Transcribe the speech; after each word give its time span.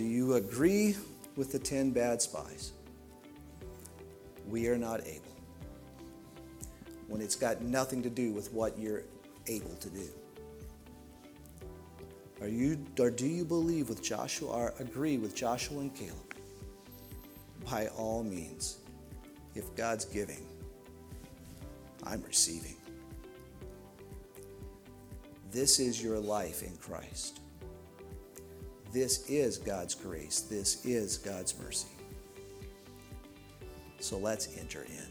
Do 0.00 0.06
you 0.06 0.36
agree 0.36 0.96
with 1.36 1.52
the 1.52 1.58
10 1.58 1.90
bad 1.90 2.22
spies? 2.22 2.72
We 4.48 4.66
are 4.68 4.78
not 4.78 5.06
able. 5.06 5.36
When 7.06 7.20
it's 7.20 7.36
got 7.36 7.60
nothing 7.60 8.02
to 8.04 8.08
do 8.08 8.32
with 8.32 8.50
what 8.50 8.78
you're 8.78 9.02
able 9.46 9.74
to 9.74 9.90
do. 9.90 10.08
Are 12.40 12.48
you 12.48 12.82
or 12.98 13.10
do 13.10 13.26
you 13.26 13.44
believe 13.44 13.90
with 13.90 14.02
Joshua 14.02 14.48
or 14.48 14.74
agree 14.78 15.18
with 15.18 15.36
Joshua 15.36 15.80
and 15.80 15.94
Caleb? 15.94 16.34
By 17.70 17.88
all 17.88 18.24
means, 18.24 18.78
if 19.54 19.76
God's 19.76 20.06
giving, 20.06 20.46
I'm 22.04 22.22
receiving. 22.22 22.76
This 25.50 25.78
is 25.78 26.02
your 26.02 26.18
life 26.18 26.62
in 26.62 26.74
Christ. 26.78 27.40
This 28.92 29.30
is 29.30 29.56
God's 29.56 29.94
grace. 29.94 30.40
This 30.40 30.84
is 30.84 31.16
God's 31.16 31.56
mercy. 31.62 31.86
So 34.00 34.18
let's 34.18 34.58
enter 34.58 34.82
in. 34.82 35.06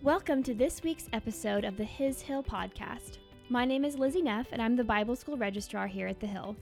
Welcome 0.00 0.42
to 0.44 0.54
this 0.54 0.82
week's 0.82 1.10
episode 1.12 1.64
of 1.64 1.76
the 1.76 1.84
His 1.84 2.22
Hill 2.22 2.42
podcast. 2.42 3.18
My 3.50 3.66
name 3.66 3.84
is 3.84 3.98
Lizzie 3.98 4.22
Neff, 4.22 4.46
and 4.50 4.62
I'm 4.62 4.76
the 4.76 4.84
Bible 4.84 5.14
School 5.14 5.36
Registrar 5.36 5.86
here 5.86 6.06
at 6.06 6.20
the 6.20 6.26
Hill. 6.26 6.56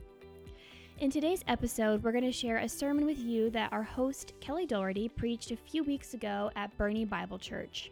In 0.99 1.09
today's 1.09 1.45
episode, 1.47 2.03
we're 2.03 2.11
going 2.11 2.25
to 2.25 2.31
share 2.33 2.57
a 2.57 2.67
sermon 2.67 3.05
with 3.05 3.19
you 3.19 3.49
that 3.51 3.71
our 3.71 3.83
host, 3.83 4.33
Kelly 4.41 4.65
Doherty, 4.65 5.07
preached 5.07 5.51
a 5.51 5.55
few 5.55 5.85
weeks 5.85 6.13
ago 6.13 6.51
at 6.57 6.77
Boerne 6.77 7.09
Bible 7.09 7.39
Church. 7.39 7.91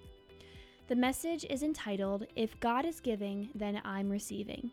The 0.90 0.98
message 0.98 1.46
is 1.50 1.64
entitled, 1.64 2.28
If 2.36 2.60
God 2.60 2.84
is 2.84 3.00
Giving, 3.00 3.52
Then 3.56 3.82
I'm 3.86 4.10
Receiving. 4.10 4.72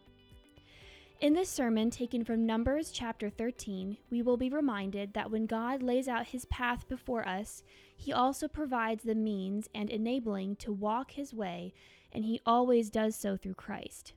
In 1.21 1.35
this 1.35 1.51
sermon, 1.51 1.91
taken 1.91 2.25
from 2.25 2.47
Numbers 2.47 2.91
chapter 2.91 3.29
13, 3.29 3.99
we 4.11 4.23
will 4.23 4.39
be 4.39 4.49
reminded 4.49 5.13
that 5.13 5.31
when 5.31 5.45
God 5.45 5.83
lays 5.83 6.09
out 6.09 6.29
his 6.29 6.47
path 6.47 6.89
before 6.89 7.29
us, 7.29 7.63
he 7.95 8.11
also 8.11 8.49
provides 8.49 9.03
the 9.03 9.15
means 9.15 9.69
and 9.75 9.91
enabling 9.91 10.57
to 10.57 10.73
walk 10.73 11.11
his 11.11 11.35
way, 11.35 11.75
and 12.11 12.25
he 12.25 12.41
always 12.47 12.89
does 12.89 13.15
so 13.17 13.37
through 13.37 13.53
Christ. 13.53 14.15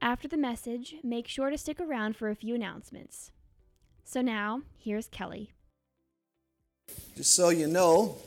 After 0.00 0.28
the 0.28 0.36
message, 0.36 0.94
make 1.02 1.26
sure 1.26 1.50
to 1.50 1.58
stick 1.58 1.80
around 1.80 2.14
for 2.14 2.30
a 2.30 2.36
few 2.36 2.54
announcements. 2.54 3.32
So 4.04 4.22
now, 4.22 4.62
here's 4.78 5.08
Kelly. 5.08 5.52
Just 7.16 7.34
so 7.34 7.48
you 7.48 7.66
know, 7.66 8.18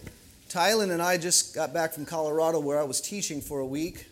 Tylen 0.49 0.91
and 0.91 1.01
I 1.01 1.17
just 1.17 1.55
got 1.55 1.73
back 1.73 1.93
from 1.93 2.05
Colorado 2.05 2.59
where 2.59 2.81
I 2.81 2.83
was 2.83 2.99
teaching 2.99 3.39
for 3.39 3.61
a 3.61 3.65
week. 3.65 4.10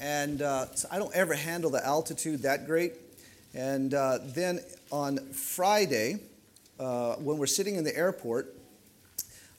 And 0.00 0.42
uh, 0.42 0.66
so 0.74 0.88
I 0.90 0.98
don't 0.98 1.14
ever 1.14 1.34
handle 1.34 1.70
the 1.70 1.84
altitude 1.84 2.42
that 2.42 2.66
great. 2.66 2.94
And 3.54 3.94
uh, 3.94 4.18
then 4.22 4.60
on 4.90 5.18
Friday, 5.32 6.18
uh, 6.78 7.14
when 7.16 7.38
we're 7.38 7.46
sitting 7.46 7.76
in 7.76 7.84
the 7.84 7.96
airport, 7.96 8.54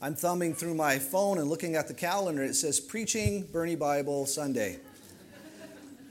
I'm 0.00 0.14
thumbing 0.14 0.54
through 0.54 0.74
my 0.74 0.98
phone 0.98 1.38
and 1.38 1.48
looking 1.48 1.74
at 1.74 1.88
the 1.88 1.94
calendar. 1.94 2.42
It 2.42 2.54
says 2.54 2.78
Preaching 2.78 3.44
Boerne 3.44 3.78
Bible 3.78 4.26
Sunday. 4.26 4.78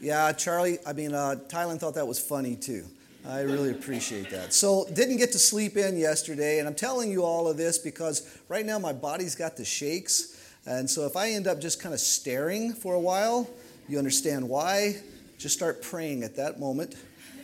Yeah, 0.02 0.32
Charlie, 0.34 0.80
I 0.86 0.94
mean, 0.94 1.14
uh, 1.14 1.36
Tylen 1.48 1.80
thought 1.80 1.96
that 1.96 2.08
was 2.08 2.20
funny 2.20 2.56
too. 2.56 2.86
I 3.28 3.42
really 3.42 3.72
appreciate 3.72 4.30
that. 4.30 4.54
So, 4.54 4.86
didn't 4.94 5.18
get 5.18 5.32
to 5.32 5.40
sleep 5.40 5.78
in 5.78 5.98
yesterday, 5.98 6.60
and 6.60 6.68
I'm 6.68 6.76
telling 6.76 7.10
you 7.10 7.24
all 7.24 7.48
of 7.48 7.58
this 7.58 7.80
because 7.80 8.38
right 8.50 8.66
now 8.66 8.78
my 8.78 8.94
body's 8.94 9.34
got 9.34 9.58
the 9.58 9.66
shakes. 9.66 10.40
And 10.68 10.88
so, 10.88 11.06
if 11.06 11.16
I 11.16 11.32
end 11.32 11.48
up 11.48 11.60
just 11.60 11.82
kind 11.82 11.94
of 11.94 12.00
staring 12.00 12.74
for 12.74 12.94
a 12.94 13.00
while, 13.00 13.50
you 13.88 13.98
understand 13.98 14.48
why. 14.48 14.96
Just 15.38 15.56
start 15.56 15.82
praying 15.82 16.24
at 16.24 16.36
that 16.38 16.60
moment, 16.60 16.96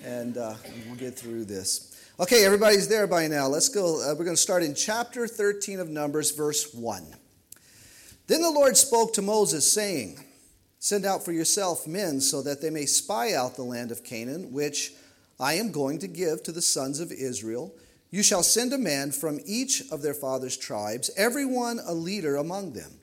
and 0.04 0.38
uh, 0.38 0.56
we'll 0.88 0.96
get 0.96 1.18
through 1.18 1.46
this. 1.46 1.88
Okay, 2.20 2.46
everybody's 2.46 2.88
there 2.88 3.08
by 3.08 3.28
now. 3.28 3.48
Let's 3.48 3.70
go. 3.70 4.02
Uh, 4.02 4.16
we're 4.18 4.26
going 4.26 4.36
to 4.36 4.42
start 4.42 4.64
in 4.64 4.74
chapter 4.74 5.28
13 5.28 5.80
of 5.80 5.90
Numbers, 5.90 6.32
verse 6.32 6.74
1. 6.74 7.04
Then 8.28 8.42
the 8.42 8.50
Lord 8.52 8.78
spoke 8.78 9.14
to 9.14 9.22
Moses, 9.22 9.72
saying, 9.72 10.24
Send 10.80 11.06
out 11.06 11.24
for 11.24 11.32
yourself 11.32 11.86
men 11.86 12.22
so 12.22 12.42
that 12.42 12.62
they 12.62 12.70
may 12.70 12.86
spy 12.86 13.34
out 13.34 13.56
the 13.56 13.64
land 13.64 13.92
of 13.92 14.04
Canaan, 14.04 14.52
which 14.52 14.94
I 15.40 15.54
am 15.54 15.72
going 15.72 16.00
to 16.00 16.08
give 16.08 16.44
to 16.44 16.52
the 16.52 16.62
sons 16.62 17.00
of 17.00 17.12
Israel. 17.12 17.74
You 18.10 18.24
shall 18.24 18.44
send 18.44 18.74
a 18.74 18.78
man 18.78 19.12
from 19.12 19.40
each 19.46 19.84
of 19.92 20.02
their 20.02 20.14
fathers' 20.14 20.58
tribes, 20.58 21.12
every 21.18 21.46
one 21.46 21.80
a 21.86 21.94
leader 21.94 22.36
among 22.36 22.74
them. 22.74 23.01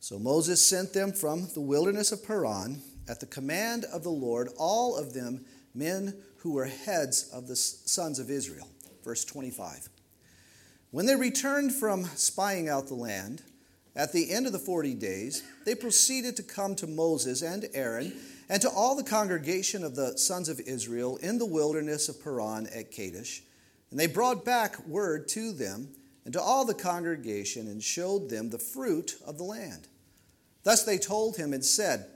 So 0.00 0.18
Moses 0.18 0.66
sent 0.66 0.94
them 0.94 1.12
from 1.12 1.48
the 1.52 1.60
wilderness 1.60 2.10
of 2.10 2.26
Paran 2.26 2.80
at 3.06 3.20
the 3.20 3.26
command 3.26 3.84
of 3.92 4.02
the 4.02 4.10
Lord, 4.10 4.48
all 4.56 4.96
of 4.96 5.12
them 5.12 5.44
men 5.74 6.14
who 6.38 6.54
were 6.54 6.64
heads 6.64 7.28
of 7.34 7.46
the 7.46 7.54
sons 7.56 8.18
of 8.18 8.30
Israel. 8.30 8.66
Verse 9.04 9.26
25. 9.26 9.90
When 10.90 11.04
they 11.04 11.16
returned 11.16 11.74
from 11.74 12.04
spying 12.04 12.68
out 12.68 12.88
the 12.88 12.94
land, 12.94 13.42
at 13.94 14.12
the 14.12 14.30
end 14.30 14.46
of 14.46 14.52
the 14.52 14.58
40 14.58 14.94
days, 14.94 15.42
they 15.66 15.74
proceeded 15.74 16.34
to 16.36 16.42
come 16.42 16.74
to 16.76 16.86
Moses 16.86 17.42
and 17.42 17.66
Aaron 17.74 18.14
and 18.48 18.62
to 18.62 18.70
all 18.70 18.96
the 18.96 19.04
congregation 19.04 19.84
of 19.84 19.96
the 19.96 20.16
sons 20.16 20.48
of 20.48 20.60
Israel 20.60 21.18
in 21.18 21.38
the 21.38 21.46
wilderness 21.46 22.08
of 22.08 22.22
Paran 22.22 22.68
at 22.68 22.90
Kadesh. 22.90 23.42
And 23.90 24.00
they 24.00 24.06
brought 24.06 24.44
back 24.46 24.86
word 24.86 25.28
to 25.28 25.52
them 25.52 25.88
and 26.30 26.34
to 26.34 26.40
all 26.40 26.64
the 26.64 26.74
congregation 26.74 27.66
and 27.66 27.82
showed 27.82 28.30
them 28.30 28.50
the 28.50 28.58
fruit 28.58 29.16
of 29.26 29.36
the 29.36 29.42
land. 29.42 29.88
Thus 30.62 30.84
they 30.84 30.96
told 30.96 31.36
him 31.36 31.52
and 31.52 31.64
said, 31.64 32.06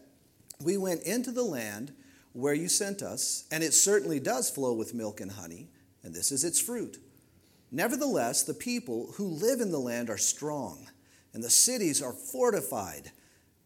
We 0.62 0.76
went 0.76 1.02
into 1.02 1.32
the 1.32 1.42
land 1.42 1.92
where 2.32 2.54
you 2.54 2.68
sent 2.68 3.02
us, 3.02 3.44
and 3.50 3.64
it 3.64 3.74
certainly 3.74 4.20
does 4.20 4.48
flow 4.48 4.72
with 4.72 4.94
milk 4.94 5.20
and 5.20 5.32
honey, 5.32 5.66
and 6.04 6.14
this 6.14 6.30
is 6.30 6.44
its 6.44 6.60
fruit. 6.60 6.98
Nevertheless, 7.72 8.44
the 8.44 8.54
people 8.54 9.10
who 9.16 9.26
live 9.26 9.60
in 9.60 9.72
the 9.72 9.80
land 9.80 10.08
are 10.08 10.16
strong, 10.16 10.86
and 11.32 11.42
the 11.42 11.50
cities 11.50 12.00
are 12.00 12.12
fortified 12.12 13.10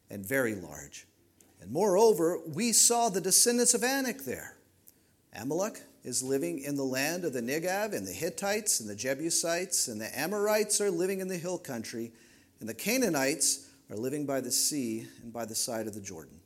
and 0.09 0.25
very 0.25 0.54
large. 0.54 1.06
And 1.60 1.70
moreover, 1.70 2.41
we 2.54 2.72
saw 2.72 3.10
the 3.10 3.20
descendants 3.20 3.75
of 3.75 3.84
Anak 3.84 4.25
there. 4.25 4.56
Amalek 5.34 5.82
is 6.09 6.23
living 6.23 6.61
in 6.61 6.75
the 6.75 6.83
land 6.83 7.23
of 7.25 7.35
the 7.35 7.43
Negev, 7.43 7.95
and 7.95 8.07
the 8.07 8.13
Hittites 8.13 8.81
and 8.81 8.89
the 8.89 8.97
Jebusites 8.97 9.89
and 9.89 10.01
the 10.01 10.19
Amorites 10.19 10.81
are 10.81 10.91
living 10.91 11.21
in 11.21 11.29
the 11.29 11.37
hill 11.37 11.59
country, 11.59 12.13
and 12.61 12.69
the 12.69 12.75
Canaanites 12.75 13.69
are 13.91 13.97
living 13.97 14.25
by 14.25 14.41
the 14.41 14.51
sea 14.51 15.07
and 15.23 15.31
by 15.35 15.45
the 15.45 15.55
side 15.55 15.87
of 15.87 15.93
the 15.93 16.01
Jordan. 16.01 16.41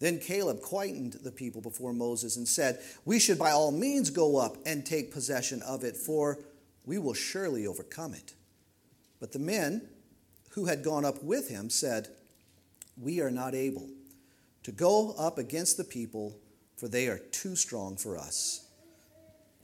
Then 0.00 0.18
Caleb 0.18 0.62
quietened 0.62 1.18
the 1.22 1.30
people 1.30 1.60
before 1.60 1.92
Moses 1.92 2.36
and 2.36 2.48
said, 2.48 2.80
We 3.04 3.20
should 3.20 3.38
by 3.38 3.50
all 3.50 3.70
means 3.70 4.08
go 4.08 4.38
up 4.38 4.56
and 4.64 4.86
take 4.86 5.12
possession 5.12 5.60
of 5.62 5.84
it, 5.84 5.94
for 5.94 6.38
we 6.86 6.96
will 6.96 7.14
surely 7.14 7.66
overcome 7.66 8.14
it. 8.14 8.32
But 9.20 9.32
the 9.32 9.38
men 9.38 9.86
who 10.52 10.64
had 10.64 10.82
gone 10.82 11.04
up 11.04 11.22
with 11.22 11.50
him 11.50 11.68
said, 11.68 12.08
We 12.96 13.20
are 13.20 13.30
not 13.30 13.54
able 13.54 13.90
to 14.62 14.72
go 14.72 15.14
up 15.18 15.36
against 15.36 15.76
the 15.76 15.84
people, 15.84 16.38
for 16.74 16.88
they 16.88 17.08
are 17.08 17.18
too 17.18 17.54
strong 17.54 17.96
for 17.96 18.16
us. 18.16 18.61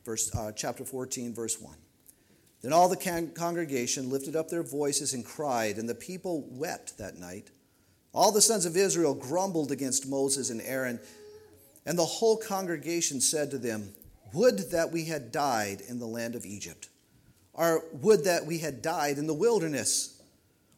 Verse, 0.09 0.35
uh, 0.35 0.53
chapter 0.53 0.87
14, 0.87 1.35
verse 1.35 1.61
1. 1.61 1.77
Then 2.63 2.73
all 2.73 2.89
the 2.89 2.97
con- 2.97 3.33
congregation 3.35 4.09
lifted 4.09 4.35
up 4.35 4.49
their 4.49 4.63
voices 4.63 5.13
and 5.13 5.23
cried, 5.23 5.77
and 5.77 5.87
the 5.87 5.95
people 5.95 6.49
wept 6.49 6.97
that 6.97 7.19
night. 7.19 7.51
All 8.15 8.33
the 8.33 8.41
sons 8.41 8.65
of 8.65 8.75
Israel 8.75 9.13
grumbled 9.13 9.71
against 9.71 10.09
Moses 10.09 10.49
and 10.49 10.63
Aaron, 10.63 10.99
and 11.85 11.99
the 11.99 12.07
whole 12.07 12.39
congregation 12.39 13.21
said 13.21 13.51
to 13.51 13.59
them, 13.59 13.93
Would 14.33 14.71
that 14.71 14.91
we 14.93 15.05
had 15.05 15.31
died 15.31 15.83
in 15.87 15.99
the 15.99 16.07
land 16.07 16.35
of 16.35 16.47
Egypt, 16.47 16.89
or 17.53 17.85
would 17.93 18.25
that 18.25 18.47
we 18.47 18.61
had 18.61 18.81
died 18.81 19.19
in 19.19 19.27
the 19.27 19.35
wilderness. 19.35 20.23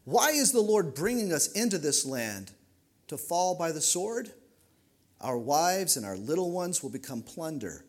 Why 0.03 0.31
is 0.31 0.51
the 0.51 0.61
Lord 0.61 0.93
bringing 0.97 1.33
us 1.33 1.53
into 1.53 1.79
this 1.79 2.05
land? 2.05 2.51
to 3.11 3.17
fall 3.17 3.57
by 3.57 3.73
the 3.73 3.81
sword? 3.81 4.31
Our 5.21 5.37
wives 5.37 5.97
and 5.97 6.07
our 6.07 6.17
little 6.17 6.51
ones 6.51 6.83
will 6.83 6.91
become 6.91 7.23
plunder. 7.23 7.85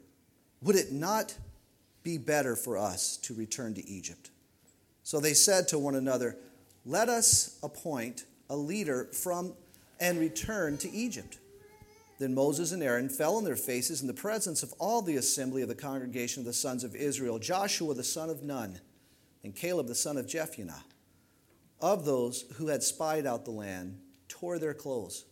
Would 0.64 0.76
it 0.76 0.92
not 0.92 1.36
be 2.04 2.18
better 2.18 2.56
for 2.56 2.78
us 2.78 3.18
to 3.18 3.34
return 3.34 3.74
to 3.76 3.88
Egypt? 3.88 4.30
So 5.04 5.20
they 5.20 5.34
said 5.34 5.68
to 5.70 5.80
one 5.80 5.96
another, 5.96 6.38
Let 6.86 7.10
us 7.10 7.60
appoint 7.64 8.26
a 8.50 8.56
leader 8.56 9.06
from 9.06 9.54
and 10.00 10.20
return 10.20 10.78
to 10.80 10.92
Egypt. 10.92 11.38
Then 12.20 12.34
Moses 12.36 12.72
and 12.72 12.84
Aaron 12.84 13.10
fell 13.10 13.38
on 13.38 13.44
their 13.44 13.56
faces 13.56 14.02
in 14.02 14.08
the 14.08 14.14
presence 14.14 14.62
of 14.62 14.74
all 14.80 15.02
the 15.02 15.16
assembly 15.16 15.64
of 15.64 15.70
the 15.70 15.76
congregation 15.76 16.42
of 16.42 16.46
the 16.46 16.54
sons 16.54 16.84
of 16.84 16.96
Israel, 16.96 17.40
Joshua 17.40 17.94
the 17.94 18.04
son 18.04 18.30
of 18.30 18.44
Nun, 18.44 18.80
and 19.44 19.56
Caleb 19.56 19.88
the 19.88 19.96
son 19.96 20.18
of 20.18 20.28
Jephunneh, 20.28 20.84
of 21.80 22.06
those 22.06 22.46
who 22.58 22.68
had 22.68 22.84
spied 22.84 23.26
out 23.26 23.46
the 23.46 23.52
land 23.52 24.00
tore 24.28 24.60
their 24.60 24.76
clothes. 24.76 25.26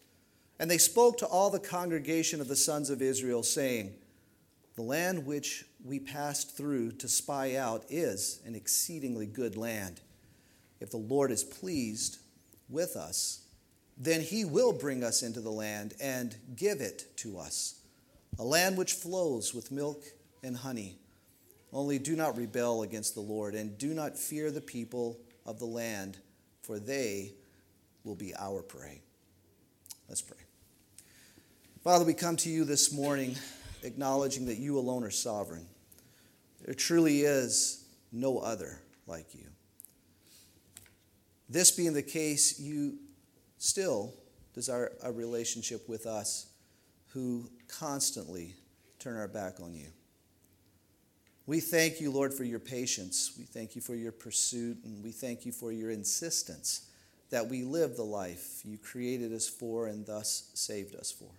And 0.59 0.69
they 0.69 0.79
spoke 0.79 1.19
to 1.19 1.27
all 1.27 1.51
the 1.51 1.59
congregation 1.59 2.41
of 2.41 2.47
the 2.47 2.55
sons 2.55 2.89
of 2.89 3.01
Israel, 3.01 3.43
saying, 3.43 3.93
The 4.79 4.85
land 4.85 5.25
which 5.25 5.65
we 5.83 5.99
passed 5.99 6.55
through 6.55 6.93
to 6.93 7.09
spy 7.09 7.57
out 7.57 7.83
is 7.89 8.39
an 8.45 8.55
exceedingly 8.55 9.25
good 9.25 9.57
land. 9.57 9.99
If 10.79 10.89
the 10.89 10.95
Lord 10.95 11.31
is 11.31 11.43
pleased 11.43 12.19
with 12.69 12.95
us, 12.95 13.41
then 13.97 14.21
he 14.21 14.45
will 14.45 14.71
bring 14.71 15.03
us 15.03 15.21
into 15.21 15.41
the 15.41 15.51
land 15.51 15.95
and 15.99 16.33
give 16.55 16.79
it 16.79 17.13
to 17.17 17.37
us, 17.37 17.81
a 18.39 18.43
land 18.45 18.77
which 18.77 18.93
flows 18.93 19.53
with 19.53 19.69
milk 19.69 20.01
and 20.43 20.55
honey, 20.55 20.97
Only 21.73 21.99
do 21.99 22.15
not 22.15 22.37
rebel 22.37 22.83
against 22.83 23.15
the 23.15 23.19
Lord, 23.19 23.55
and 23.55 23.77
do 23.77 23.93
not 23.93 24.17
fear 24.17 24.49
the 24.49 24.61
people 24.61 25.19
of 25.45 25.59
the 25.59 25.65
land, 25.65 26.19
for 26.61 26.79
they 26.79 27.33
will 28.05 28.15
be 28.15 28.33
our 28.39 28.61
prey. 28.61 29.01
Let's 30.07 30.21
pray. 30.21 30.37
Father, 31.83 32.05
we 32.05 32.13
come 32.13 32.37
to 32.37 32.49
you 32.49 32.63
this 32.63 32.93
morning 32.93 33.35
acknowledging 33.83 34.45
that 34.45 34.57
you 34.57 34.77
alone 34.77 35.03
are 35.03 35.11
sovereign. 35.11 35.65
There 36.65 36.73
truly 36.73 37.21
is 37.21 37.85
no 38.11 38.39
other 38.39 38.81
like 39.07 39.33
you. 39.33 39.45
This 41.49 41.71
being 41.71 41.93
the 41.93 42.03
case, 42.03 42.59
you 42.59 42.97
still 43.57 44.13
desire 44.53 44.91
a 45.01 45.11
relationship 45.11 45.87
with 45.89 46.05
us 46.05 46.47
who 47.07 47.49
constantly 47.67 48.53
turn 48.99 49.17
our 49.17 49.27
back 49.27 49.59
on 49.59 49.73
you. 49.73 49.87
We 51.47 51.59
thank 51.59 51.99
you, 51.99 52.11
Lord, 52.11 52.31
for 52.31 52.43
your 52.43 52.59
patience. 52.59 53.33
We 53.35 53.45
thank 53.45 53.75
you 53.75 53.81
for 53.81 53.95
your 53.95 54.11
pursuit, 54.11 54.77
and 54.83 55.03
we 55.03 55.11
thank 55.11 55.45
you 55.45 55.51
for 55.51 55.71
your 55.71 55.89
insistence 55.89 56.87
that 57.31 57.47
we 57.47 57.63
live 57.63 57.95
the 57.95 58.03
life 58.03 58.61
you 58.63 58.77
created 58.77 59.33
us 59.33 59.47
for 59.47 59.87
and 59.87 60.05
thus 60.05 60.51
saved 60.53 60.95
us 60.95 61.11
for. 61.11 61.29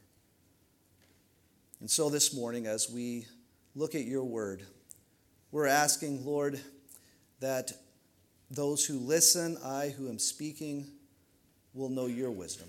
And 1.80 1.90
so 1.90 2.10
this 2.10 2.34
morning, 2.34 2.66
as 2.66 2.90
we 2.90 3.26
look 3.74 3.94
at 3.94 4.04
your 4.04 4.24
word, 4.24 4.62
we're 5.50 5.66
asking, 5.66 6.24
Lord, 6.26 6.60
that 7.40 7.72
those 8.50 8.84
who 8.84 8.98
listen, 8.98 9.56
I 9.64 9.88
who 9.88 10.08
am 10.08 10.18
speaking, 10.18 10.86
will 11.72 11.88
know 11.88 12.06
your 12.06 12.30
wisdom. 12.30 12.68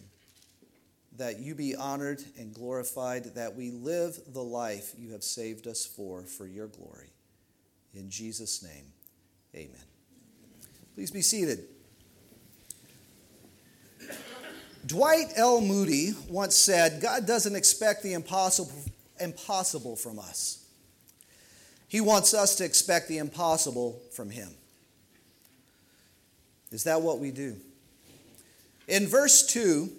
That 1.18 1.40
you 1.40 1.56
be 1.56 1.76
honored 1.76 2.24
and 2.38 2.54
glorified, 2.54 3.36
that 3.36 3.56
we 3.56 3.72
live 3.72 4.18
the 4.28 4.44
life 4.44 4.94
you 4.98 5.12
have 5.12 5.24
saved 5.24 5.68
us 5.68 5.86
for, 5.86 6.24
for 6.24 6.48
your 6.48 6.68
glory. 6.68 7.10
In 7.94 8.10
Jesus' 8.10 8.64
name, 8.64 8.86
amen. 9.54 9.76
Please 10.96 11.12
be 11.12 11.22
seated. 11.22 11.66
Dwight 14.86 15.28
L. 15.36 15.62
Moody 15.62 16.14
once 16.30 16.56
said, 16.56 17.02
God 17.02 17.28
doesn't 17.28 17.56
expect 17.56 18.04
the 18.04 18.14
impossible, 18.14 18.72
impossible 19.22 19.96
from 19.96 20.20
us. 20.20 20.66
He 21.88 22.02
wants 22.02 22.34
us 22.34 22.56
to 22.56 22.66
expect 22.66 23.08
the 23.08 23.18
impossible 23.18 24.02
from 24.12 24.30
Him. 24.30 24.50
Is 26.72 26.86
that 26.86 27.02
what 27.02 27.20
we 27.20 27.32
do? 27.32 27.58
In 28.88 29.08
verse 29.08 29.46
2, 29.48 29.90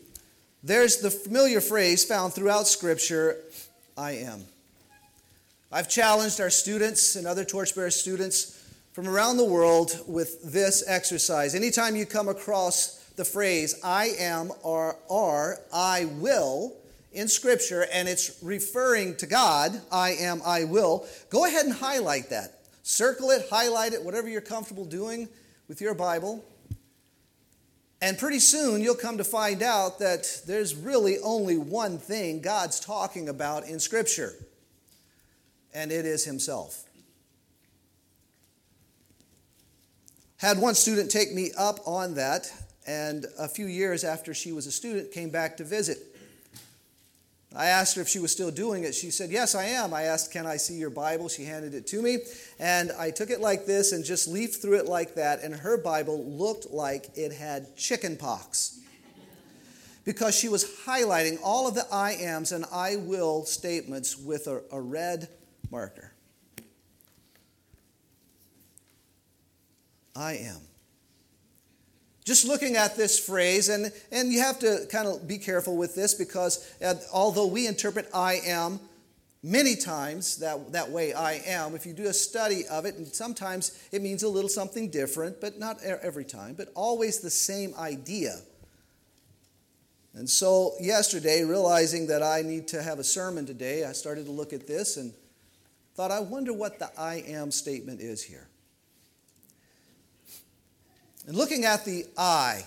there's 0.63 0.99
the 0.99 1.11
familiar 1.11 1.61
phrase 1.61 2.05
found 2.05 2.33
throughout 2.33 2.67
Scripture 2.67 3.37
I 3.97 4.13
am. 4.13 4.45
I've 5.71 5.89
challenged 5.89 6.41
our 6.41 6.51
students 6.51 7.17
and 7.17 7.27
other 7.27 7.45
Torchbearer 7.45 7.91
students 7.91 8.63
from 8.93 9.09
around 9.09 9.39
the 9.39 9.45
world 9.45 9.99
with 10.07 10.53
this 10.53 10.85
exercise. 10.87 11.55
Anytime 11.55 11.97
you 11.97 12.05
come 12.05 12.29
across 12.29 13.03
the 13.17 13.25
phrase 13.25 13.75
I 13.83 14.11
am 14.19 14.53
or 14.63 14.97
are, 15.11 15.61
I 15.73 16.07
will 16.19 16.75
in 17.13 17.29
Scripture, 17.29 17.87
and 17.93 18.09
it's 18.09 18.39
referring 18.43 19.17
to 19.17 19.27
God, 19.27 19.81
I 19.91 20.11
am, 20.13 20.41
I 20.45 20.65
will, 20.65 21.07
go 21.31 21.45
ahead 21.45 21.67
and 21.67 21.75
highlight 21.75 22.31
that. 22.31 22.61
Circle 22.83 23.31
it, 23.31 23.47
highlight 23.51 23.93
it, 23.93 24.03
whatever 24.03 24.29
you're 24.29 24.41
comfortable 24.41 24.85
doing 24.85 25.29
with 25.69 25.81
your 25.81 25.95
Bible. 25.95 26.45
And 28.01 28.19
pretty 28.19 28.41
soon 28.41 28.81
you'll 28.81 28.95
come 28.97 29.19
to 29.19 29.25
find 29.25 29.63
out 29.63 30.01
that 30.01 30.43
there's 30.47 30.75
really 30.75 31.19
only 31.21 31.57
one 31.57 31.99
thing 31.99 32.41
God's 32.41 32.81
talking 32.81 33.29
about 33.29 33.69
in 33.69 33.79
Scripture 33.79 34.35
and 35.75 35.91
it 35.91 36.05
is 36.05 36.25
himself. 36.25 36.85
Had 40.37 40.59
one 40.59 40.75
student 40.75 41.11
take 41.11 41.33
me 41.33 41.51
up 41.57 41.79
on 41.87 42.15
that, 42.15 42.53
and 42.87 43.27
a 43.39 43.49
few 43.49 43.67
years 43.67 44.03
after 44.03 44.35
she 44.35 44.53
was 44.53 44.67
a 44.67 44.73
student, 44.73 45.13
came 45.13 45.31
back 45.31 45.57
to 45.59 45.65
visit. 45.65 45.99
I 47.55 47.67
asked 47.67 47.97
her 47.97 48.03
if 48.03 48.09
she 48.09 48.19
was 48.19 48.33
still 48.33 48.51
doing 48.51 48.85
it. 48.85 48.95
She 48.95 49.11
said, 49.11 49.31
Yes, 49.31 49.55
I 49.55 49.65
am. 49.65 49.93
I 49.93 50.03
asked, 50.03 50.33
Can 50.33 50.47
I 50.47 50.57
see 50.57 50.75
your 50.75 50.91
Bible? 50.91 51.29
She 51.29 51.45
handed 51.45 51.75
it 51.75 51.87
to 51.89 52.01
me. 52.01 52.19
And 52.59 52.93
I 52.93 53.11
took 53.11 53.31
it 53.31 53.41
like 53.41 53.67
this 53.67 53.93
and 53.93 54.05
just 54.05 54.27
leafed 54.29 54.63
through 54.63 54.79
it 54.79 54.87
like 54.87 55.15
that. 55.17 55.43
And 55.43 55.55
her 55.55 55.77
Bible 55.77 56.25
looked 56.25 56.71
like 56.71 57.11
it 57.15 57.33
had 57.33 57.77
chicken 57.77 58.17
pox. 58.17 58.79
Because 60.05 60.37
she 60.37 60.49
was 60.49 60.65
highlighting 60.85 61.39
all 61.45 61.69
of 61.69 61.75
the 61.75 61.87
I 61.93 62.13
ams 62.13 62.53
and 62.53 62.65
I 62.73 62.97
will 62.97 63.45
statements 63.45 64.19
with 64.19 64.49
a, 64.49 64.63
a 64.73 64.81
red 64.81 65.29
marker. 65.71 66.13
I 70.17 70.35
am. 70.35 70.72
Just 72.25 72.47
looking 72.47 72.77
at 72.77 72.97
this 72.97 73.19
phrase, 73.19 73.69
and, 73.69 73.93
and 74.13 74.33
you 74.33 74.41
have 74.41 74.59
to 74.61 74.87
kind 74.91 75.09
of 75.09 75.27
be 75.27 75.39
careful 75.39 75.77
with 75.77 75.95
this 75.95 76.15
because 76.15 76.65
although 77.13 77.47
we 77.47 77.67
interpret 77.67 78.09
I 78.15 78.35
am 78.47 78.79
many 79.43 79.75
times 79.75 80.37
that, 80.37 80.73
that 80.73 80.91
way 80.91 81.13
I 81.13 81.43
am, 81.45 81.75
if 81.75 81.85
you 81.85 81.93
do 81.93 82.07
a 82.07 82.13
study 82.13 82.65
of 82.71 82.85
it, 82.85 82.95
and 82.95 83.09
sometimes 83.09 83.77
it 83.91 84.03
means 84.03 84.23
a 84.23 84.29
little 84.29 84.49
something 84.49 84.89
different, 84.89 85.41
but 85.41 85.59
not 85.59 85.83
every 85.83 86.25
time, 86.25 86.55
but 86.55 86.69
always 86.75 87.19
the 87.19 87.31
same 87.31 87.75
idea. 87.77 88.39
And 90.15 90.29
so, 90.29 90.75
yesterday, 90.79 91.43
realizing 91.43 92.07
that 92.09 92.23
I 92.23 92.43
need 92.43 92.69
to 92.69 92.83
have 92.83 92.99
a 92.99 93.05
sermon 93.05 93.47
today, 93.47 93.85
I 93.85 93.93
started 93.93 94.27
to 94.27 94.33
look 94.33 94.53
at 94.53 94.67
this 94.67 94.97
and 94.97 95.13
thought, 95.95 96.11
I 96.11 96.21
wonder 96.21 96.53
what 96.53 96.79
the 96.79 96.91
I 96.99 97.25
am 97.27 97.51
statement 97.51 98.01
is 98.01 98.23
here. 98.23 98.47
And 101.27 101.37
looking 101.37 101.65
at 101.65 101.85
the 101.85 102.05
I, 102.17 102.65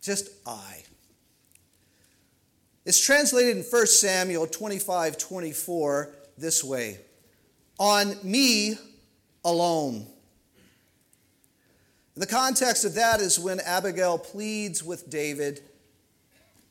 just 0.00 0.30
I, 0.46 0.82
it's 2.84 3.04
translated 3.04 3.56
in 3.56 3.62
1 3.62 3.86
Samuel 3.86 4.46
25 4.46 5.18
24 5.18 6.14
this 6.38 6.64
way 6.64 6.98
On 7.78 8.14
me 8.22 8.76
alone. 9.44 10.06
The 12.16 12.26
context 12.26 12.84
of 12.84 12.94
that 12.94 13.20
is 13.20 13.38
when 13.38 13.60
Abigail 13.60 14.18
pleads 14.18 14.82
with 14.82 15.08
David 15.08 15.60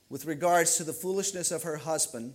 with 0.10 0.26
regards 0.26 0.78
to 0.78 0.84
the 0.84 0.92
foolishness 0.92 1.52
of 1.52 1.64
her 1.64 1.78
husband 1.78 2.34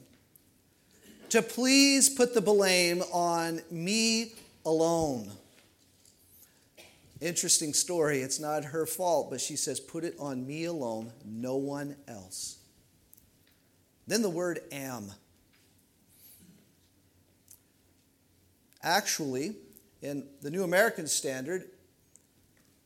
to 1.31 1.43
please 1.43 2.08
put 2.08 2.34
the 2.34 2.40
blame 2.40 3.02
on 3.12 3.60
me 3.70 4.32
alone. 4.64 5.30
Interesting 7.23 7.73
story. 7.73 8.21
It's 8.21 8.41
not 8.41 8.64
her 8.64 8.85
fault, 8.85 9.31
but 9.31 9.41
she 9.41 9.55
says, 9.55 9.79
Put 9.79 10.02
it 10.02 10.17
on 10.19 10.45
me 10.45 10.64
alone, 10.64 11.12
no 11.25 11.55
one 11.55 11.95
else. 12.09 12.59
Then 14.09 14.23
the 14.23 14.29
word 14.29 14.59
am. 14.73 15.12
Actually, 18.83 19.55
in 20.02 20.26
the 20.43 20.50
New 20.50 20.64
American 20.64 21.07
Standard, 21.07 21.67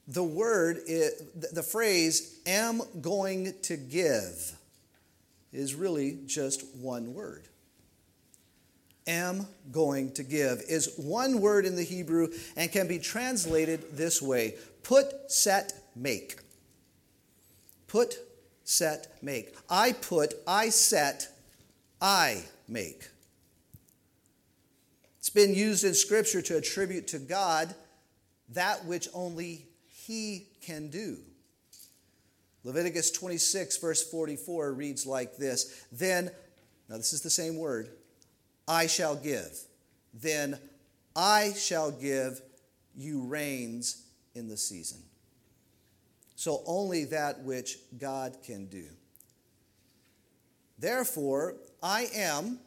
the 0.06 0.22
word, 0.22 0.80
the 0.86 1.62
phrase, 1.66 2.38
am 2.46 2.82
going 3.00 3.54
to 3.62 3.78
give, 3.78 4.52
is 5.50 5.74
really 5.74 6.18
just 6.26 6.62
one 6.76 7.14
word 7.14 7.48
am 9.06 9.46
going 9.70 10.12
to 10.12 10.22
give 10.22 10.62
is 10.68 10.94
one 10.96 11.40
word 11.40 11.64
in 11.64 11.76
the 11.76 11.82
Hebrew 11.82 12.28
and 12.56 12.70
can 12.70 12.88
be 12.88 12.98
translated 12.98 13.96
this 13.96 14.20
way 14.20 14.54
put, 14.82 15.30
set, 15.30 15.72
make. 15.94 16.36
Put, 17.86 18.16
set, 18.64 19.16
make. 19.22 19.56
I 19.68 19.92
put, 19.92 20.34
I 20.46 20.68
set, 20.70 21.28
I 22.00 22.44
make. 22.68 23.08
It's 25.18 25.30
been 25.30 25.54
used 25.54 25.84
in 25.84 25.94
Scripture 25.94 26.42
to 26.42 26.56
attribute 26.56 27.08
to 27.08 27.18
God 27.18 27.74
that 28.50 28.84
which 28.84 29.08
only 29.12 29.66
He 29.88 30.46
can 30.62 30.88
do. 30.88 31.18
Leviticus 32.62 33.12
26, 33.12 33.76
verse 33.78 34.08
44 34.08 34.72
reads 34.72 35.06
like 35.06 35.36
this 35.36 35.84
Then, 35.92 36.30
now 36.88 36.96
this 36.96 37.12
is 37.12 37.22
the 37.22 37.30
same 37.30 37.56
word, 37.56 37.88
I 38.68 38.86
shall 38.86 39.16
give. 39.16 39.58
Then 40.12 40.58
I 41.14 41.52
shall 41.56 41.90
give 41.90 42.40
you 42.96 43.24
rains 43.24 44.02
in 44.34 44.48
the 44.48 44.56
season. 44.56 45.02
So 46.34 46.62
only 46.66 47.04
that 47.06 47.40
which 47.40 47.78
God 47.98 48.36
can 48.44 48.66
do. 48.66 48.86
Therefore, 50.78 51.56
I 51.82 52.08
am, 52.14 52.58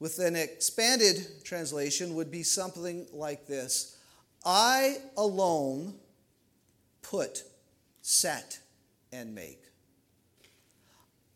with 0.00 0.18
an 0.18 0.34
expanded 0.34 1.44
translation, 1.44 2.14
would 2.14 2.30
be 2.30 2.42
something 2.42 3.06
like 3.12 3.46
this 3.46 3.96
I 4.44 4.96
alone 5.16 5.94
put, 7.02 7.44
set, 8.02 8.58
and 9.12 9.34
make. 9.34 9.62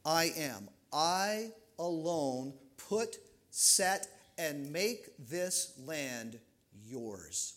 I 0.04 0.32
am. 0.36 0.68
I 0.92 1.50
alone 1.78 2.52
put, 2.88 3.18
set, 3.50 4.08
and 4.38 4.72
make 4.72 5.10
this 5.18 5.72
land 5.84 6.38
yours. 6.86 7.54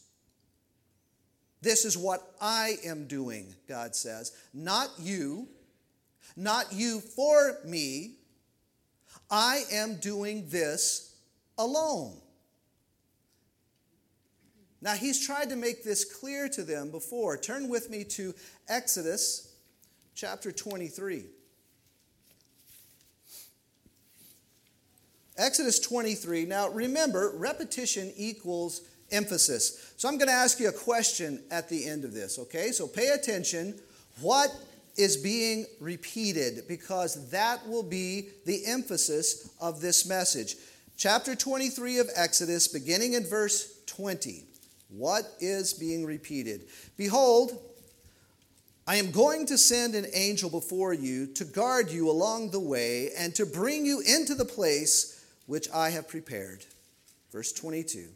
This 1.62 1.86
is 1.86 1.98
what 1.98 2.22
I 2.40 2.76
am 2.86 3.08
doing, 3.08 3.56
God 3.68 3.96
says. 3.96 4.34
Not 4.54 4.90
you, 5.00 5.48
not 6.36 6.72
you 6.74 7.00
for 7.00 7.58
me. 7.66 8.18
I 9.32 9.64
am 9.72 9.96
doing 9.96 10.48
this 10.50 11.16
alone. 11.58 12.18
Now, 14.82 14.94
he's 14.94 15.26
tried 15.26 15.50
to 15.50 15.56
make 15.56 15.84
this 15.84 16.06
clear 16.06 16.48
to 16.50 16.62
them 16.62 16.92
before. 16.92 17.38
Turn 17.38 17.70
with 17.70 17.90
me 17.90 18.04
to 18.04 18.36
Exodus 18.68 19.56
chapter 20.14 20.52
23. 20.52 21.26
Exodus 25.38 25.80
23. 25.80 26.46
Now, 26.46 26.70
remember, 26.70 27.34
repetition 27.36 28.14
equals 28.16 28.82
emphasis. 29.12 29.94
So, 29.98 30.08
I'm 30.08 30.18
going 30.18 30.28
to 30.28 30.34
ask 30.34 30.60
you 30.60 30.70
a 30.70 30.74
question 30.74 31.44
at 31.52 31.70
the 31.70 31.88
end 31.88 32.06
of 32.06 32.14
this, 32.14 32.40
okay? 32.40 32.72
So, 32.72 32.88
pay 32.88 33.10
attention. 33.10 33.76
What 34.22 34.50
is 34.96 35.18
being 35.18 35.66
repeated? 35.80 36.68
Because 36.68 37.30
that 37.32 37.68
will 37.68 37.84
be 37.84 38.30
the 38.46 38.66
emphasis 38.66 39.50
of 39.60 39.82
this 39.82 40.08
message. 40.08 40.56
Chapter 40.98 41.36
23 41.36 42.00
of 42.00 42.10
Exodus, 42.16 42.70
beginning 42.70 43.14
in 43.14 43.26
verse 43.26 43.80
20. 43.88 44.46
What 44.90 45.26
is 45.42 45.74
being 45.74 46.06
repeated? 46.06 46.68
Behold, 46.96 47.60
I 48.88 48.96
am 48.98 49.12
going 49.12 49.48
to 49.48 49.58
send 49.58 49.96
an 49.96 50.06
angel 50.14 50.50
before 50.50 50.94
you 50.94 51.28
to 51.34 51.44
guard 51.44 51.92
you 51.92 52.10
along 52.10 52.52
the 52.52 52.60
way 52.60 53.10
and 53.18 53.36
to 53.36 53.46
bring 53.46 53.86
you 53.86 54.00
into 54.02 54.36
the 54.36 54.46
place 54.46 55.15
which 55.46 55.70
I 55.74 55.90
have 55.90 56.08
prepared. 56.08 56.66
Verse 57.32 57.52
22. 57.52 58.08